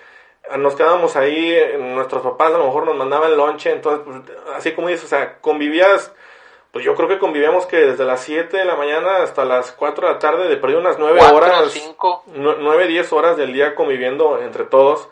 [0.58, 4.88] nos quedábamos ahí, nuestros papás a lo mejor nos mandaban lonche, entonces, pues, así como
[4.88, 6.12] dices, o sea, convivías,
[6.74, 10.06] pues yo creo que convivíamos que desde las 7 de la mañana hasta las 4
[10.08, 11.70] de la tarde, de perdido unas 9 Cuatro, horas.
[11.72, 12.22] cinco.
[12.34, 15.08] nue- nueve, diez horas del día conviviendo entre todos.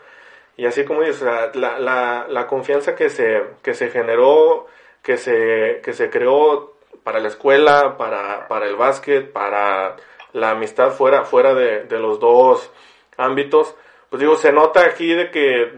[0.57, 1.23] Y así como dices,
[1.55, 4.67] la, la, la confianza que se, que se generó,
[5.01, 9.95] que se, que se creó para la escuela, para, para el básquet, para
[10.33, 12.71] la amistad fuera, fuera de, de los dos
[13.17, 13.73] ámbitos,
[14.09, 15.73] pues digo, se nota aquí de que,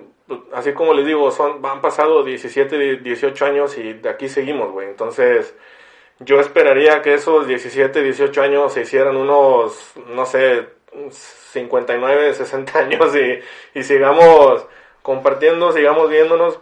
[0.53, 4.87] así como les digo, son, han pasado 17, 18 años y de aquí seguimos, güey.
[4.89, 5.55] Entonces,
[6.19, 10.69] yo esperaría que esos 17, 18 años se hicieran unos, no sé,
[11.09, 13.41] 59, 60 años y,
[13.77, 14.65] y sigamos
[15.01, 16.59] compartiendo, sigamos viéndonos,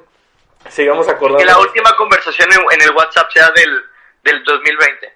[0.70, 1.62] sigamos Que la acordando.
[1.62, 3.84] última conversación en, el WhatsApp sea del,
[4.24, 5.14] del 2020.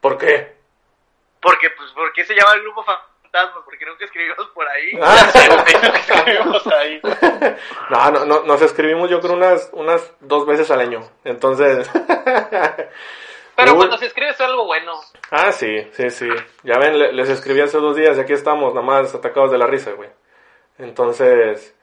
[0.00, 0.56] ¿Por qué?
[1.40, 2.84] Porque, pues, ¿por qué se llama el grupo
[3.30, 3.64] fantasma?
[3.64, 4.92] Porque nunca escribimos por ahí.
[5.02, 5.30] Ah,
[5.94, 7.00] Escribimos ahí.
[7.90, 11.00] no, no, no, nos escribimos yo creo unas, unas dos veces al año.
[11.24, 11.88] Entonces...
[13.56, 13.76] Pero Uy.
[13.78, 14.94] cuando se escribe es algo bueno.
[15.30, 16.28] Ah, sí, sí, sí.
[16.62, 19.58] Ya ven, le- les escribí hace dos días y aquí estamos, nada más atacados de
[19.58, 20.08] la risa, güey.
[20.78, 21.74] Entonces...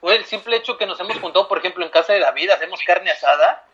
[0.00, 2.80] Güey, el simple hecho que nos hemos juntado, por ejemplo, en casa de David, hacemos
[2.86, 3.64] carne asada.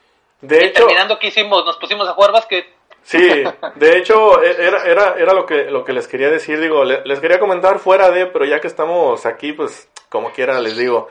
[0.41, 0.81] De y hecho...
[0.87, 1.65] terminando, ¿qué hicimos?
[1.67, 2.67] Nos pusimos a jugar básquet.
[3.07, 3.45] Sí,
[3.77, 7.03] de hecho, e- era, era, era lo, que, lo que les quería decir, digo, le-
[7.05, 11.09] les quería comentar fuera de, pero ya que estamos aquí, pues como quiera les digo,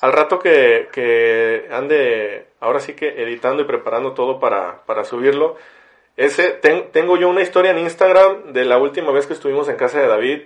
[0.00, 5.56] al rato que, que ande, ahora sí que editando y preparando todo para, para subirlo,
[6.16, 9.76] ese, ten- tengo yo una historia en Instagram de la última vez que estuvimos en
[9.76, 10.40] casa de David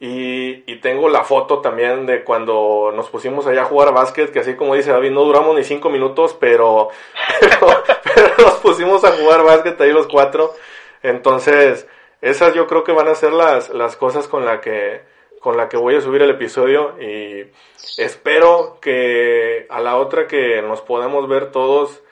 [0.00, 4.40] y, y tengo la foto también de cuando nos pusimos allá a jugar básquet, que
[4.40, 6.88] así como dice David, no duramos ni cinco minutos, pero
[8.38, 10.54] nos pusimos a jugar básquet ahí los cuatro.
[11.02, 11.86] Entonces,
[12.20, 15.02] esas yo creo que van a ser las, las cosas con la que,
[15.40, 17.50] con la que voy a subir el episodio y
[17.98, 22.02] espero que a la otra que nos podamos ver todos,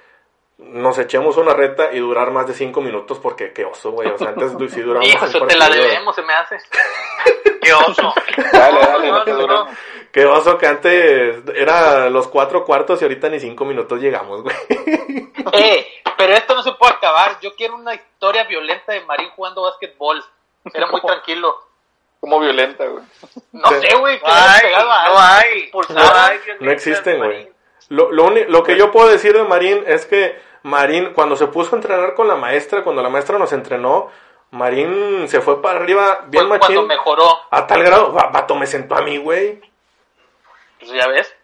[0.59, 4.09] nos echemos una reta y durar más de cinco minutos porque qué oso, güey.
[4.11, 6.57] O sea, antes sí duramos Hijo, eso te la debemos, se me hace.
[7.63, 8.13] Qué oso.
[8.53, 9.67] Dale, dale, No, no te no.
[10.13, 14.57] Qué oso que antes era los cuatro cuartos y ahorita ni cinco minutos llegamos, güey.
[15.55, 15.87] Eh,
[16.17, 17.39] pero esto no se puede acabar.
[17.41, 20.23] Yo quiero una historia violenta de Marín jugando básquetbol.
[20.73, 21.55] Era muy tranquilo.
[22.21, 23.05] Como violenta, güey.
[23.53, 23.75] No Sí.
[23.89, 25.71] sé, güey, que hay, no hay.
[25.73, 26.27] No nada.
[26.29, 26.41] hay.
[26.61, 27.51] No existen, güey.
[27.89, 31.75] Lo, lo, lo que yo puedo decir de Marín es que Marín, cuando se puso
[31.75, 34.11] a entrenar con la maestra, cuando la maestra nos entrenó,
[34.53, 36.87] Marín se fue para arriba bien cuando machín.
[36.87, 37.27] mejoró.
[37.51, 39.61] A tal grado, va- vato me sentó a mí, güey.
[40.79, 41.35] Pues ya ves.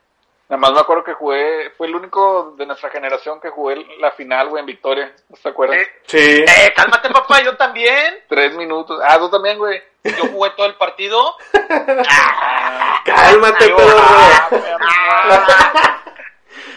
[0.48, 4.12] Nada más me acuerdo que jugué, fue el único de nuestra generación que jugué la
[4.12, 5.14] final, güey, en Victoria.
[5.28, 5.78] ¿No se acuerdan?
[5.78, 6.44] Eh, Sí.
[6.46, 8.24] Eh, cálmate, papá, yo también.
[8.28, 8.98] Tres minutos.
[9.06, 9.82] Ah, tú también, güey.
[10.04, 11.34] Yo jugué todo el partido.
[13.04, 13.98] Cálmate, Ay, perro.
[14.00, 14.48] Ah,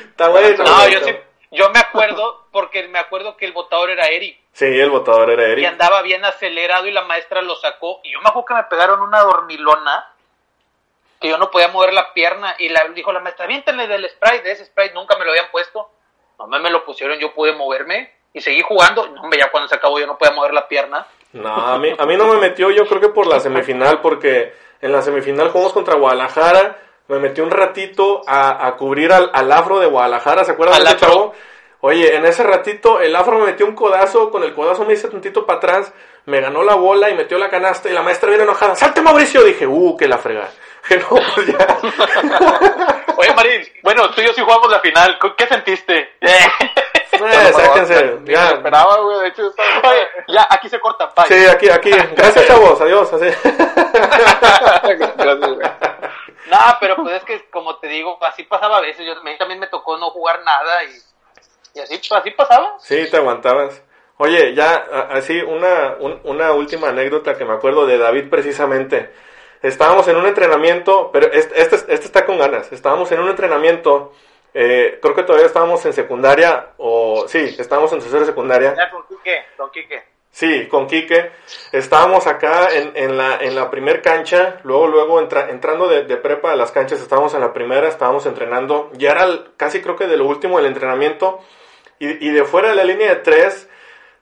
[0.10, 0.64] Está bueno.
[0.64, 1.16] No, yo sí.
[1.52, 4.40] Yo me acuerdo, porque me acuerdo que el votador era Eric.
[4.54, 5.66] Sí, el votador era Y Eric.
[5.68, 8.02] andaba bien acelerado y la maestra lo sacó.
[8.04, 10.08] Y yo me acuerdo que me pegaron una dormilona.
[11.20, 12.56] Que yo no podía mover la pierna.
[12.60, 14.42] Y la, dijo la maestra, aviéntenle del spray.
[14.42, 15.90] De ese spray nunca me lo habían puesto.
[16.40, 18.12] No me, lo pusieron, yo pude moverme.
[18.34, 19.08] Y seguí jugando.
[19.08, 21.06] No, hombre, ya cuando se acabó yo no podía mover la pierna.
[21.34, 24.54] No, a mí, a mí no me metió, yo creo que por la semifinal, porque
[24.82, 26.78] en la semifinal jugamos contra Guadalajara.
[27.08, 30.86] Me metí un ratito a, a cubrir al, al afro de Guadalajara, ¿se acuerdan de
[30.86, 31.08] ese afro.
[31.10, 31.34] chavo?
[31.82, 35.08] Oye, en ese ratito el afro me metió un codazo, con el codazo me hice
[35.08, 35.92] tantito para atrás,
[36.26, 38.76] me ganó la bola y metió la canasta y la maestra viene enojada.
[38.76, 39.44] ¡Salte Mauricio!
[39.44, 40.52] Dije, uh, que la fregada.
[40.88, 41.78] Que no, pues ya.
[43.18, 45.20] Oye, Marín, bueno, tú y yo sí jugamos la final.
[45.38, 46.14] ¿Qué sentiste?
[47.24, 48.50] Eh, sáquense, me ya.
[48.50, 49.20] esperaba, güey.
[49.20, 49.90] De hecho, estaba...
[49.92, 51.12] Oye, ya, aquí se corta.
[51.16, 51.26] Bye.
[51.28, 51.92] Sí, aquí, aquí.
[52.16, 52.82] Gracias, chavos.
[52.82, 53.14] Adiós.
[53.14, 53.26] Así.
[55.14, 55.70] Gracias, güey.
[56.50, 59.06] No, pero pues es que, como te digo, así pasaba a veces.
[59.06, 60.90] Yo, a mí también me tocó no jugar nada y,
[61.74, 62.76] y así, así pasaba.
[62.80, 63.82] Sí, te aguantabas.
[64.18, 64.76] Oye, ya,
[65.10, 69.10] así, una, un- una última anécdota que me acuerdo de David precisamente.
[69.64, 72.72] Estábamos en un entrenamiento, pero este, este, este está con ganas.
[72.72, 74.12] Estábamos en un entrenamiento,
[74.54, 78.76] eh, creo que todavía estábamos en secundaria, o sí, estábamos en tercera secundaria.
[78.76, 80.04] Ya con Quique, con Quique.
[80.32, 81.32] Sí, con Quique.
[81.72, 86.18] Estábamos acá en, en la, en la primer cancha, luego, luego entra- entrando de, de
[86.18, 88.90] prepa a las canchas, estábamos en la primera, estábamos entrenando.
[88.94, 91.40] Ya era casi creo que de lo último del entrenamiento.
[92.02, 93.70] Y, y de fuera de la línea de tres,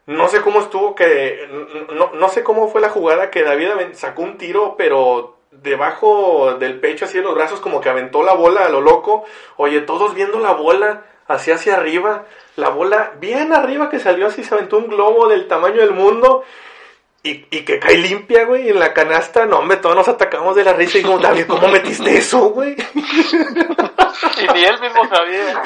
[0.06, 1.48] no sé cómo estuvo que,
[1.96, 6.80] no, no sé cómo fue la jugada que David sacó un tiro, pero debajo del
[6.80, 9.24] pecho, así de los brazos, como que aventó la bola a lo loco.
[9.56, 12.26] Oye, todos viendo la bola, así hacia arriba,
[12.56, 16.44] la bola bien arriba que salió así, se aventó un globo del tamaño del mundo.
[17.22, 19.46] Y, y que cae limpia, güey, en la canasta.
[19.46, 22.76] No, hombre, todos nos atacamos de la risa y dijimos, David, ¿cómo metiste eso, güey?
[24.38, 25.62] Y ni él mismo sabía.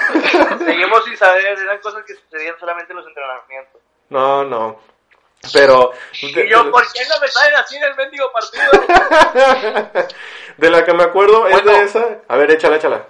[0.65, 3.81] Seguimos sin saber, eran cosas que sucedían solamente en los entrenamientos.
[4.09, 4.79] No, no.
[5.51, 5.91] Pero...
[6.21, 8.71] de- Y yo, ¿por qué no me salen así en el mendigo partido?
[10.57, 12.05] De la que me acuerdo es de esa.
[12.27, 13.05] A ver, échala, échala.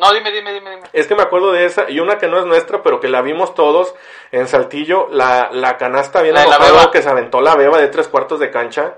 [0.00, 0.82] No, dime, dime, dime, dime.
[0.92, 3.22] Es que me acuerdo de esa y una que no es nuestra, pero que la
[3.22, 3.94] vimos todos
[4.32, 6.90] en Saltillo, la, la canasta bien La la beba.
[6.90, 8.94] que se aventó la beba de tres cuartos de cancha.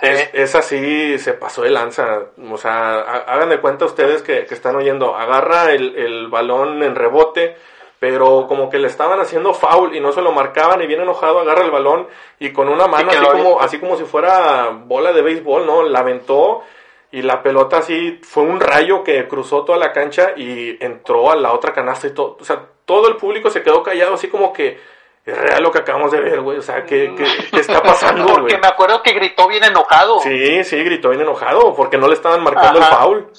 [0.00, 0.06] Sí.
[0.06, 2.20] Es, esa sí se pasó de lanza.
[2.50, 5.16] O sea, ha- hagan de cuenta ustedes que, que están oyendo.
[5.16, 7.56] Agarra el, el balón en rebote,
[7.98, 11.40] pero como que le estaban haciendo foul y no se lo marcaban y bien enojado
[11.40, 12.06] agarra el balón
[12.38, 15.82] y con una mano así como, así como si fuera bola de béisbol, ¿no?
[15.82, 16.62] La aventó
[17.10, 21.36] y la pelota así fue un rayo que cruzó toda la cancha y entró a
[21.36, 22.36] la otra canasta y todo.
[22.40, 24.80] O sea, todo el público se quedó callado así como que
[25.24, 26.58] es real lo que acabamos de ver, güey.
[26.58, 28.36] O sea, ¿qué, qué, qué está pasando, güey?
[28.36, 30.20] Porque me acuerdo que gritó bien enojado.
[30.20, 32.88] Sí, sí, gritó bien enojado porque no le estaban marcando Ajá.
[32.90, 33.30] el foul.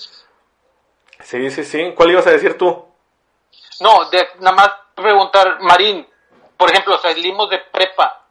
[1.22, 1.94] Sí, sí, sí.
[1.96, 2.86] ¿Cuál ibas a decir tú?
[3.82, 6.08] No, de, nada más preguntar, Marín,
[6.58, 8.26] por ejemplo, salimos de prepa,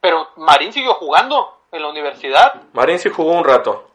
[0.00, 2.62] pero Marín siguió jugando en la universidad.
[2.72, 3.89] Marín sí jugó un rato.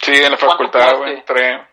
[0.00, 1.66] Sí, en la ¿Cuánto facultad, güey, entré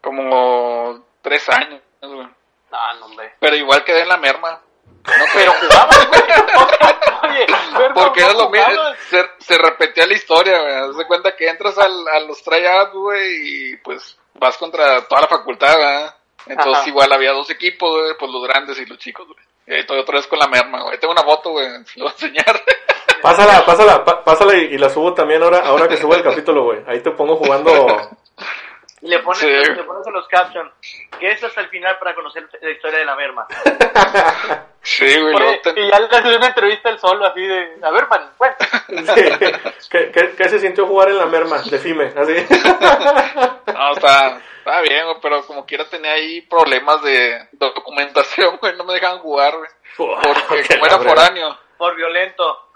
[0.00, 2.28] como tres años, güey.
[2.72, 3.34] Ah, no, hombre.
[3.40, 4.60] Pero igual quedé en la merma.
[5.06, 6.20] No, Pero jugabas, güey.
[7.30, 10.96] Oye, perdón, Porque era lo mismo, se, se repetía la historia, güey.
[10.96, 15.28] De cuenta que entras al, a los tryouts, güey, y pues vas contra toda la
[15.28, 16.16] facultad, ¿verdad?
[16.46, 16.88] Entonces Ajá.
[16.88, 19.44] igual había dos equipos, güey, pues los grandes y los chicos, güey.
[19.66, 20.98] Y ahí estoy otra vez con la merma, güey.
[20.98, 22.64] Tengo una foto, güey, se lo voy a enseñar.
[23.22, 26.80] Pásala, pásala, pásala y, y la subo también ahora, ahora que subo el capítulo, güey.
[26.86, 27.70] Ahí te pongo jugando.
[29.02, 29.46] Y le pones, Sí.
[29.48, 30.70] le pones en los captions
[31.18, 33.46] que es hasta el final para conocer la historia de la merma.
[34.82, 37.90] Sí, güey, Oye, te- Y ya le haces una entrevista él solo, así de, a
[37.90, 38.54] ver, man, bueno.
[38.88, 39.22] Sí.
[39.90, 42.12] ¿Qué, qué, qué se sintió jugar en la merma de FIME?
[42.16, 42.32] Así.
[43.74, 48.84] No, está, Está bien, güey, pero como quiera tenía ahí problemas de documentación, güey, no
[48.84, 49.70] me dejaban jugar, güey.
[49.96, 51.58] Porque como era foráneo.
[51.76, 52.69] Por violento.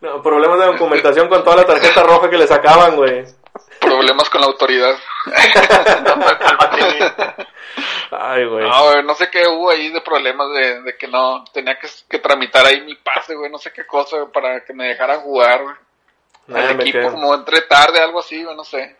[0.00, 3.24] No, problemas de documentación con toda la tarjeta roja que le sacaban, güey.
[3.80, 4.96] Problemas con la autoridad.
[8.10, 8.68] Ay, güey.
[8.68, 11.88] No, güey, no sé qué hubo ahí de problemas de, de que no tenía que,
[12.08, 15.20] que tramitar ahí mi pase, güey, no sé qué cosa, güey, para que me dejaran
[15.20, 15.74] jugar, güey.
[16.48, 18.96] El equipo como entré tarde, algo así, güey, no sé.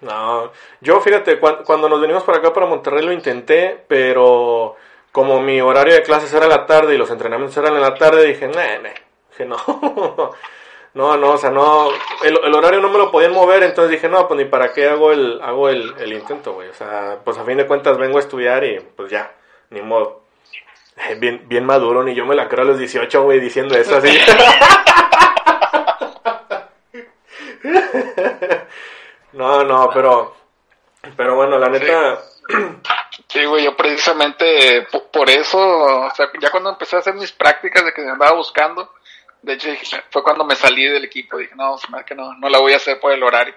[0.00, 0.50] No,
[0.80, 4.76] yo fíjate, cuan- cuando nos venimos para acá, para Monterrey, lo intenté, pero
[5.12, 7.94] como mi horario de clases era en la tarde y los entrenamientos eran en la
[7.94, 8.90] tarde, dije, nah, nah,
[9.30, 9.56] dije, no,
[10.94, 11.88] no, no, o sea, no,
[12.22, 15.12] el, horario no me lo podían mover, entonces dije, no, pues ni para qué hago
[15.12, 18.20] el, hago el, el intento, güey, o sea, pues a fin de cuentas vengo a
[18.20, 19.32] estudiar y pues ya,
[19.70, 20.20] ni modo.
[21.18, 24.16] Bien, bien maduro, ni yo me la creo a los 18, güey, diciendo eso así.
[29.32, 30.36] No, no, pero,
[31.16, 32.18] pero bueno, la neta,
[33.30, 37.30] Sí, güey, yo precisamente po- por, eso, o sea, ya cuando empecé a hacer mis
[37.32, 38.92] prácticas de que me andaba buscando,
[39.42, 42.14] de hecho dije, fue cuando me salí del equipo, dije, no, se me hace que
[42.16, 43.54] no, no la voy a hacer por el horario.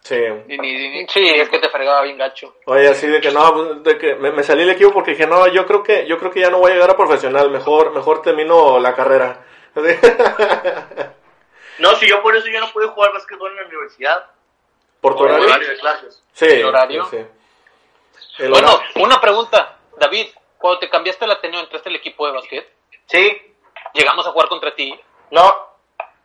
[0.00, 0.16] sí.
[0.48, 2.56] Y ni, ni- Sí, es que te fregaba bien gacho.
[2.64, 5.26] Oye, así de que no, pues, de que me, me salí del equipo porque dije,
[5.28, 7.92] no, yo creo que, yo creo que ya no voy a llegar a profesional, mejor,
[7.92, 9.44] mejor termino la carrera.
[11.78, 14.24] No, si yo por eso yo no pude jugar básquetbol en la universidad.
[15.02, 15.44] ¿Por tu horario?
[15.46, 16.22] horario de clases.
[16.32, 16.46] Sí.
[16.46, 17.04] ¿El horario?
[17.10, 17.18] sí.
[18.38, 20.28] Bueno, una pregunta, David,
[20.58, 22.72] cuando te cambiaste el Ateneo, entraste al equipo de básquet,
[23.06, 23.54] Sí.
[23.94, 24.98] llegamos a jugar contra ti.
[25.30, 25.66] No,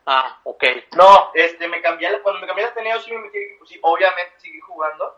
[0.06, 0.64] Ah, ok.
[0.96, 3.38] no, este, me cambié, al- cuando me cambié al Ateneo sí me metí,
[3.68, 5.16] sí, obviamente seguí jugando.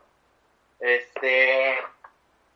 [0.79, 1.81] Este,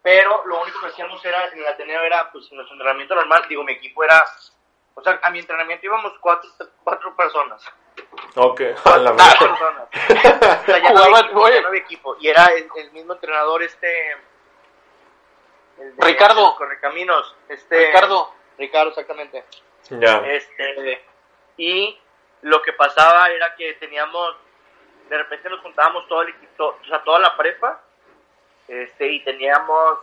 [0.02, 3.46] pero lo único que hacíamos era, en el Ateneo era, pues, en nuestro entrenamiento normal,
[3.48, 4.22] digo, mi equipo era,
[4.94, 6.50] o sea, a mi entrenamiento íbamos cuatro,
[6.84, 7.64] cuatro personas.
[8.36, 9.38] Ok, a la madre.
[9.40, 10.62] personas.
[10.62, 11.56] O sea, ya no había Jugaban, equipo, oye.
[11.56, 12.18] ya no había equipo.
[12.20, 14.12] Y era el, el mismo entrenador, este...
[15.80, 16.56] el de- Ricardo.
[16.56, 17.36] Correcaminos.
[17.50, 19.46] Este, Ricardo, Ricardo, exactamente.
[19.90, 20.18] Ya.
[20.28, 21.04] Este,
[21.58, 22.00] y
[22.42, 24.36] lo que pasaba era que teníamos,
[25.10, 27.82] de repente nos juntábamos todo el equipo, o sea, toda la prepa,
[28.68, 30.00] este, y teníamos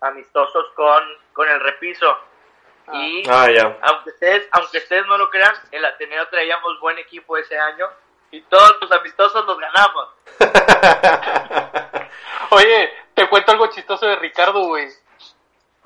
[0.00, 2.18] amistosos con, con el repiso.
[2.92, 3.48] Y Ah,
[3.82, 7.86] aunque ustedes, aunque ustedes no lo crean, el Ateneo traíamos buen equipo ese año
[8.30, 10.08] y todos los amistosos los ganamos.
[12.50, 14.88] oye, te cuento algo chistoso de Ricardo, güey.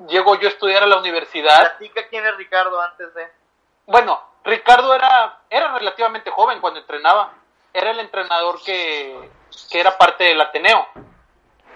[0.08, 1.76] Llego yo a estudiar a la universidad.
[1.78, 3.28] Platica quién es Ricardo antes de.
[3.86, 7.32] Bueno, Ricardo era, era relativamente joven cuando entrenaba.
[7.72, 9.30] Era el entrenador que,
[9.70, 10.86] que era parte del Ateneo.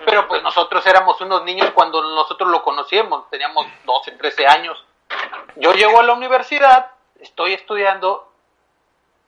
[0.04, 3.28] Pero pues nosotros éramos unos niños cuando nosotros lo conocíamos.
[3.30, 4.84] Teníamos 12, 13 años.
[5.56, 8.30] Yo llego a la universidad, estoy estudiando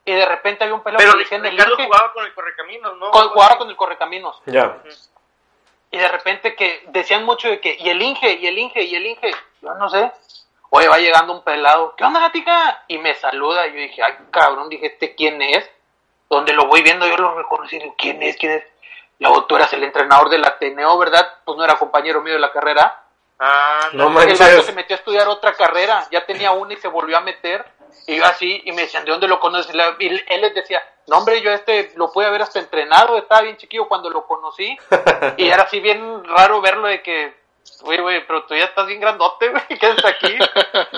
[0.05, 2.35] y de repente hay un pelado Pero que decía en el Ricardo jugaba con el
[2.35, 3.11] Correcaminos, ¿no?
[3.11, 4.41] con- jugaba con el Correcaminos.
[4.47, 4.78] Ya.
[5.91, 8.95] Y de repente que decían mucho de que, y el Inge, y el Inge, y
[8.95, 10.12] el Inge, yo no sé.
[10.70, 12.85] Oye, va llegando un pelado, ¿qué onda, gatica?
[12.87, 15.68] Y me saluda, y yo dije, ay, cabrón, dije, ¿este quién es?
[16.28, 18.37] Donde lo voy viendo, yo lo reconocí, digo, ¿quién es?
[18.37, 18.64] ¿Quién es?
[19.18, 21.39] Luego tú eras el entrenador del Ateneo, ¿verdad?
[21.45, 22.99] Pues no era compañero mío de la carrera.
[23.41, 26.88] Ah, No El vato se metió a estudiar otra carrera, ya tenía una y se
[26.88, 27.64] volvió a meter.
[28.07, 29.74] Y yo así, y me decían, ¿de dónde lo conoces?
[29.99, 33.57] Y él les decía, no hombre, yo este lo pude haber hasta entrenado, estaba bien
[33.57, 34.76] chiquillo cuando lo conocí.
[35.38, 37.34] Y era así bien raro verlo de que,
[37.82, 40.36] güey, güey, pero tú ya estás bien grandote, güey, ¿qué haces aquí?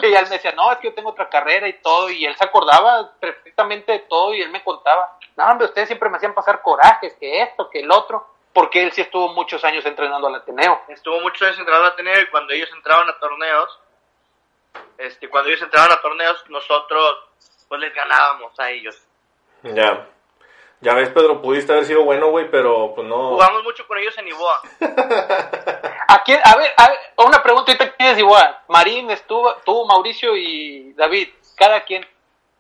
[0.02, 2.10] Y él me decía, no, es que yo tengo otra carrera y todo.
[2.10, 6.10] Y él se acordaba perfectamente de todo y él me contaba, no, hombre, ustedes siempre
[6.10, 8.26] me hacían pasar corajes, que esto, que el otro.
[8.52, 10.82] Porque él sí estuvo muchos años entrenando al Ateneo.
[10.88, 13.78] estuvo muchos años entrenando a Ateneo y cuando ellos entraban a torneos,
[14.98, 17.18] este, cuando ellos entraban a torneos, nosotros
[17.68, 19.00] pues les ganábamos a ellos.
[19.62, 20.06] Ya.
[20.82, 23.30] Ya ves, Pedro, pudiste haber sido bueno, güey, pero pues no.
[23.30, 24.60] Jugamos mucho con ellos en Iboa.
[26.08, 26.40] ¿A quién?
[26.42, 28.58] A ver, a ver, una pregunta ahorita quién es igual.
[28.68, 32.04] Marín, estuvo, tú, Mauricio y David, cada quien,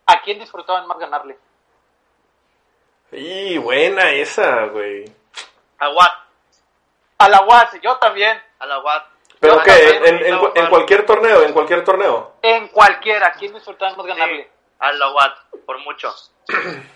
[0.06, 1.36] ¿a quién disfrutaban más ganarle?
[3.10, 5.04] Y buena esa, güey.
[5.82, 6.12] A Watt,
[7.18, 8.40] A la UAS, yo también.
[8.60, 9.04] a la Watt.
[9.40, 9.96] ¿Pero Yo qué?
[10.04, 12.36] En, en, en cualquier torneo, en cualquier torneo.
[12.42, 14.44] En cualquiera, ¿a quién disfrutaban más ganarle?
[14.44, 14.48] Sí,
[14.78, 15.36] a la Watt,
[15.66, 16.14] por mucho.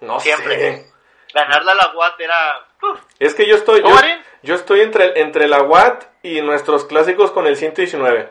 [0.00, 0.56] No Siempre.
[0.58, 0.92] sé.
[1.32, 2.66] Ganarle a la Watt era...
[2.82, 3.96] uf, Es que yo estoy, ¿Tú, yo,
[4.42, 8.28] yo estoy entre, entre la Watt y nuestros clásicos con el 119.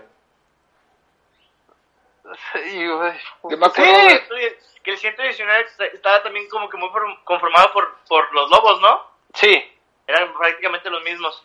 [2.54, 3.14] Sí, güey.
[3.50, 4.08] Yo me acuerdo Sí.
[4.08, 8.50] de- estoy- que el 119 estaba también como que muy form- conformado por, por los
[8.50, 9.06] lobos, ¿no?
[9.34, 9.71] Sí.
[10.12, 11.42] Eran prácticamente los mismos.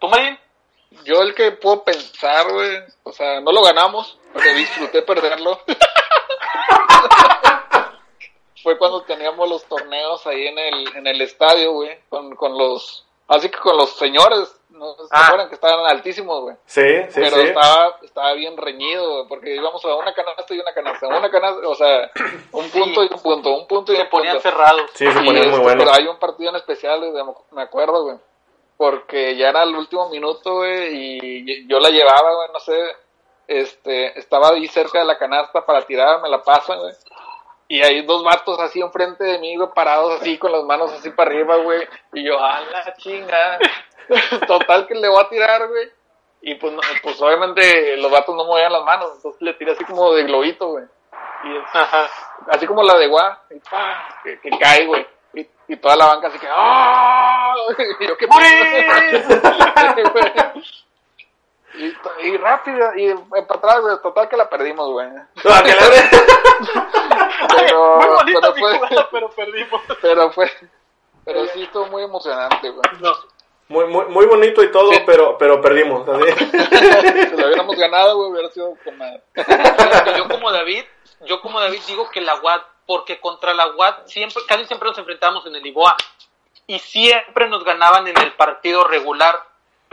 [0.00, 0.38] ¿Tú, Marín?
[1.04, 5.60] Yo el que puedo pensar, güey, o sea, no lo ganamos, pero disfruté perderlo.
[8.62, 13.04] fue cuando teníamos los torneos ahí en el, en el estadio, güey, con, con los,
[13.28, 14.94] así que con los señores, ¿no?
[14.94, 15.26] ¿Se Ah.
[15.26, 16.56] acuerdan que estaban altísimos, güey?
[16.66, 17.42] Sí, sí, Pero sí.
[17.42, 21.68] estaba, estaba bien reñido, güey, porque íbamos a una canasta y una canasta, una canasta,
[21.68, 22.10] o sea,
[22.52, 24.50] un punto y un punto, un punto y Se un ponían punto.
[24.50, 24.90] cerrados.
[24.94, 25.84] Sí, se Y, ponían muy este, buenos.
[25.84, 27.00] Pero hay un partido en especial,
[27.52, 28.16] me acuerdo, güey.
[28.76, 32.76] Porque ya era el último minuto, güey, y yo la llevaba, güey, no sé,
[33.46, 36.92] este, estaba ahí cerca de la canasta para tirar, me la pasan, güey.
[37.68, 41.10] Y hay dos vatos así enfrente de mí, güey, parados así, con las manos así
[41.10, 41.86] para arriba, güey.
[42.12, 43.58] Y yo, a la chinga.
[44.46, 45.90] Total que le voy a tirar, güey.
[46.42, 49.84] Y pues, no- pues obviamente los vatos no movían las manos, entonces le tiré así
[49.84, 50.84] como de globito, güey.
[51.44, 52.06] Y es- Ajá.
[52.48, 55.06] así como la de Gua, y pa, que, que cae, güey.
[55.32, 57.54] Y, y toda la banca así que ¡ah!
[58.00, 58.26] Y yo, ¿qué
[62.22, 65.08] y, rápido, y eh, para atrás, güey, total que la perdimos, güey.
[65.48, 65.62] Ah,
[67.56, 69.82] Pero, Muy bonita pero mi fue, jugada, pero perdimos.
[70.02, 70.50] pero fue,
[71.24, 72.82] pero sí estuvo muy emocionante, güey.
[73.00, 73.12] No.
[73.68, 74.98] Muy, muy, muy bonito y todo, Sí.
[75.06, 76.06] pero, pero perdimos.
[76.08, 76.32] así.
[76.32, 79.22] Si lo hubiéramos ganado, güey, hubiera sido con madre.
[80.16, 80.84] yo como David,
[81.26, 84.98] yo como David digo que la UAT, porque contra la UAT siempre, casi siempre nos
[84.98, 85.96] enfrentábamos en el IBOA
[86.66, 89.38] y siempre nos ganaban en el partido regular,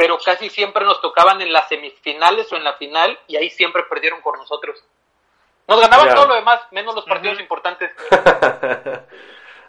[0.02, 3.84] pero casi siempre nos tocaban en las semifinales o en la final y ahí siempre
[3.84, 4.84] perdieron con nosotros.
[5.68, 7.92] Nos ganaban todo lo demás, menos los partidos importantes.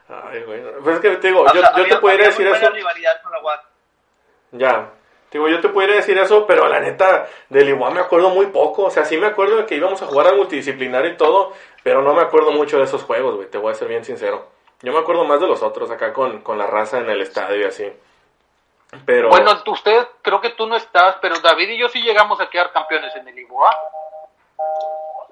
[0.08, 0.62] Ay, güey.
[0.82, 2.58] Pues es que te digo, O yo, sea, yo había- te había decir eso.
[2.58, 3.60] buena rivalidad con la UAT.
[4.52, 4.90] Ya.
[5.30, 8.84] Digo, yo te pudiera decir eso, pero la neta, del igual me acuerdo muy poco.
[8.84, 11.52] O sea, sí me acuerdo de que íbamos a jugar al multidisciplinario y todo,
[11.82, 13.48] pero no me acuerdo mucho de esos juegos, güey.
[13.48, 14.48] Te voy a ser bien sincero.
[14.82, 17.60] Yo me acuerdo más de los otros acá con, con la raza en el estadio
[17.60, 17.90] y así.
[19.06, 19.30] Pero.
[19.30, 22.72] Bueno, usted, creo que tú no estabas, pero David y yo sí llegamos a quedar
[22.72, 23.74] campeones en el IBOA.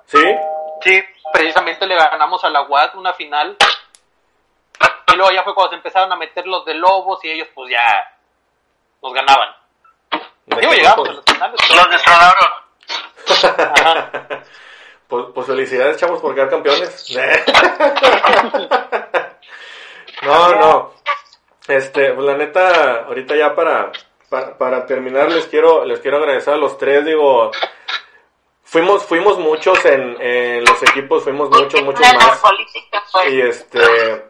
[0.06, 0.36] ¿Sí?
[0.82, 3.56] Sí, precisamente le ganamos a la UAT una final.
[5.12, 7.70] Y luego ya fue cuando se empezaron a meter los de Lobos y ellos pues
[7.70, 8.16] ya
[9.02, 9.54] nos ganaban.
[10.46, 11.60] ¿De Digo, qué llegamos a las finales.
[11.74, 12.50] Los destronaron.
[13.76, 14.10] Ajá.
[15.10, 17.10] Pues, pues felicidades, chavos, por quedar campeones.
[20.22, 20.92] no, no.
[21.70, 23.92] Este, pues la neta, ahorita ya para,
[24.28, 27.50] para, para terminar les quiero, les quiero agradecer a los tres, digo,
[28.64, 32.40] fuimos, fuimos muchos en, en los equipos, fuimos muchos, muchos más.
[33.28, 34.24] Y este,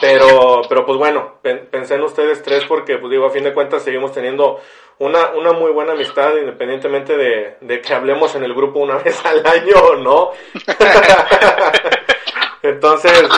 [0.00, 3.52] pero, pero pues bueno, pen- pensé en ustedes tres porque, pues digo, a fin de
[3.54, 4.60] cuentas seguimos teniendo
[4.98, 9.24] una, una muy buena amistad, independientemente de, de que hablemos en el grupo una vez
[9.26, 10.30] al año o no.
[12.62, 13.28] Entonces,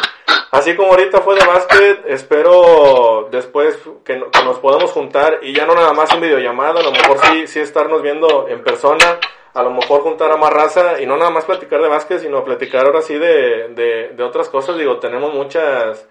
[0.59, 5.55] así como ahorita fue de básquet, espero después que, no- que nos podamos juntar y
[5.55, 9.19] ya no nada más en videollamada, a lo mejor sí, sí estarnos viendo en persona,
[9.55, 12.45] a lo mejor juntar a más raza y no nada más platicar de básquet, sino
[12.45, 14.77] platicar ahora sí de, de, de otras cosas.
[14.77, 16.07] Digo, tenemos muchas...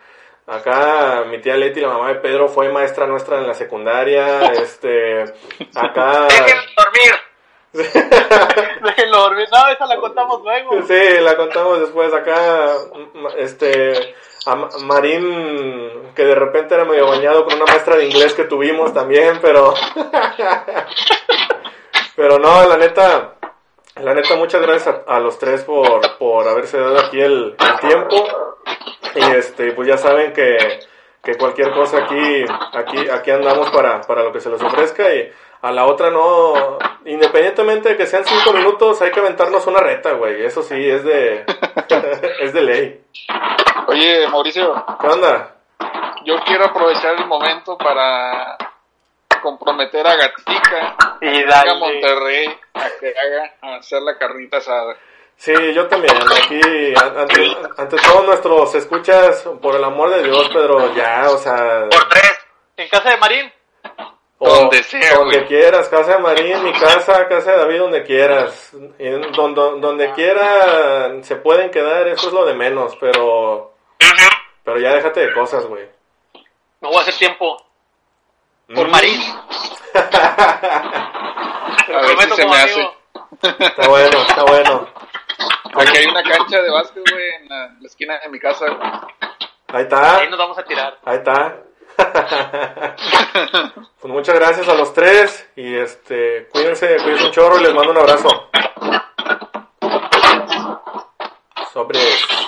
[0.47, 4.41] Acá mi tía Leti, la mamá de Pedro, fue maestra nuestra en la secundaria.
[4.61, 5.23] Este,
[5.73, 6.27] acá.
[6.29, 7.15] Déjenme dormir.
[8.83, 9.47] Déjenlo dormir.
[9.51, 10.81] No, esa la contamos luego.
[10.87, 12.73] Sí, la contamos después acá,
[13.37, 14.13] este,
[14.45, 18.43] a Ma- Marín, que de repente era medio bañado con una maestra de inglés que
[18.45, 19.73] tuvimos también, pero,
[22.15, 23.33] pero no, la neta,
[24.01, 27.79] la neta, muchas gracias a, a los tres por, por haberse dado aquí el, el
[27.87, 28.15] tiempo,
[29.15, 30.79] y este, pues ya saben que,
[31.23, 35.31] que cualquier cosa aquí, aquí, aquí andamos para, para lo que se les ofrezca, y
[35.61, 40.11] a la otra no, independientemente de que sean cinco minutos, hay que aventarnos una reta,
[40.13, 40.43] güey.
[40.45, 41.45] Eso sí, es de,
[42.41, 43.01] es de ley.
[43.87, 45.55] Oye, Mauricio, ¿Qué onda?
[46.25, 48.57] yo quiero aprovechar el momento para
[49.41, 51.73] comprometer a Gatica Y a.
[51.75, 54.95] Monterrey a que haga a hacer la carnita asada.
[55.37, 56.15] Sí, yo también.
[56.17, 61.37] Aquí, an- ante, ante todos nuestros escuchas, por el amor de Dios, Pedro, ya, o
[61.37, 62.31] sea, Por tres.
[62.77, 63.53] En casa de Marín.
[64.37, 65.47] O- Donde sea, donde güey.
[65.47, 71.13] quieras, casa de Marín, mi casa, casa de David, donde quieras, en donde, donde quiera
[71.23, 73.73] se pueden quedar, eso es lo de menos, pero,
[74.63, 75.87] pero ya déjate de cosas, güey.
[76.81, 77.57] No voy a hacer tiempo.
[78.73, 78.91] Por Mm.
[81.87, 82.95] Lo A ver si se me amigo.
[83.59, 84.87] Está bueno, está bueno.
[85.75, 88.65] Aquí hay una cancha de básquet, güey, en la, la esquina de mi casa.
[88.65, 88.79] güey.
[89.67, 90.17] Ahí está.
[90.17, 90.97] Ahí nos vamos a tirar.
[91.05, 91.57] Ahí está.
[94.01, 97.91] pues muchas gracias a los tres y este, cuídense, cuídense un chorro y les mando
[97.91, 98.49] un abrazo.
[101.71, 101.99] Sobre.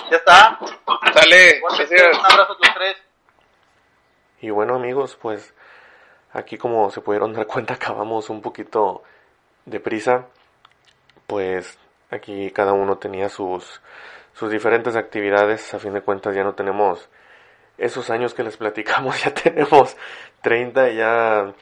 [0.10, 0.60] Ya está.
[1.14, 2.18] Sale, gracias.
[2.18, 2.98] Un abrazo a los tres.
[4.42, 5.54] Y bueno amigos, pues
[6.34, 9.04] aquí como se pudieron dar cuenta acabamos un poquito
[9.66, 10.26] deprisa.
[11.26, 11.78] Pues
[12.12, 13.82] aquí cada uno tenía sus
[14.34, 15.74] sus diferentes actividades.
[15.74, 17.10] A fin de cuentas ya no tenemos
[17.78, 19.98] esos años que les platicamos, ya tenemos
[20.42, 21.54] 30 y ya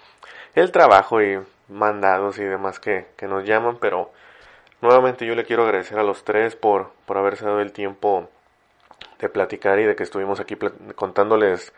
[0.56, 4.12] el trabajo y mandados y demás que, que nos llaman, pero
[4.82, 8.30] nuevamente yo le quiero agradecer a los tres por, por haberse dado el tiempo
[9.20, 10.58] de platicar y de que estuvimos aquí
[10.96, 11.74] contándoles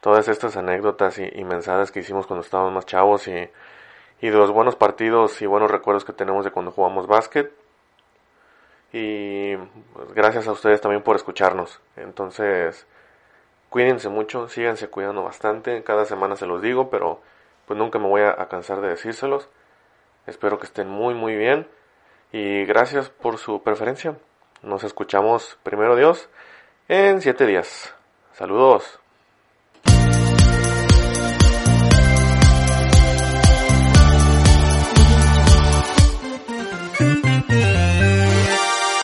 [0.00, 3.50] todas estas anécdotas y, mensajes que hicimos cuando estábamos más chavos y,
[4.20, 7.52] y de los buenos partidos y buenos recuerdos que tenemos de cuando jugamos básquet.
[8.92, 11.80] Y pues, gracias a ustedes también por escucharnos.
[11.96, 12.86] Entonces,
[13.70, 15.82] cuídense mucho, síganse cuidando bastante.
[15.82, 17.20] Cada semana se los digo, pero
[17.66, 19.48] pues nunca me voy a, cansar de decírselos.
[20.26, 21.68] Espero que estén muy, muy bien.
[22.32, 24.16] Y gracias por su preferencia.
[24.62, 26.28] Nos escuchamos primero Dios
[26.88, 27.94] en siete días.
[28.32, 29.00] Saludos.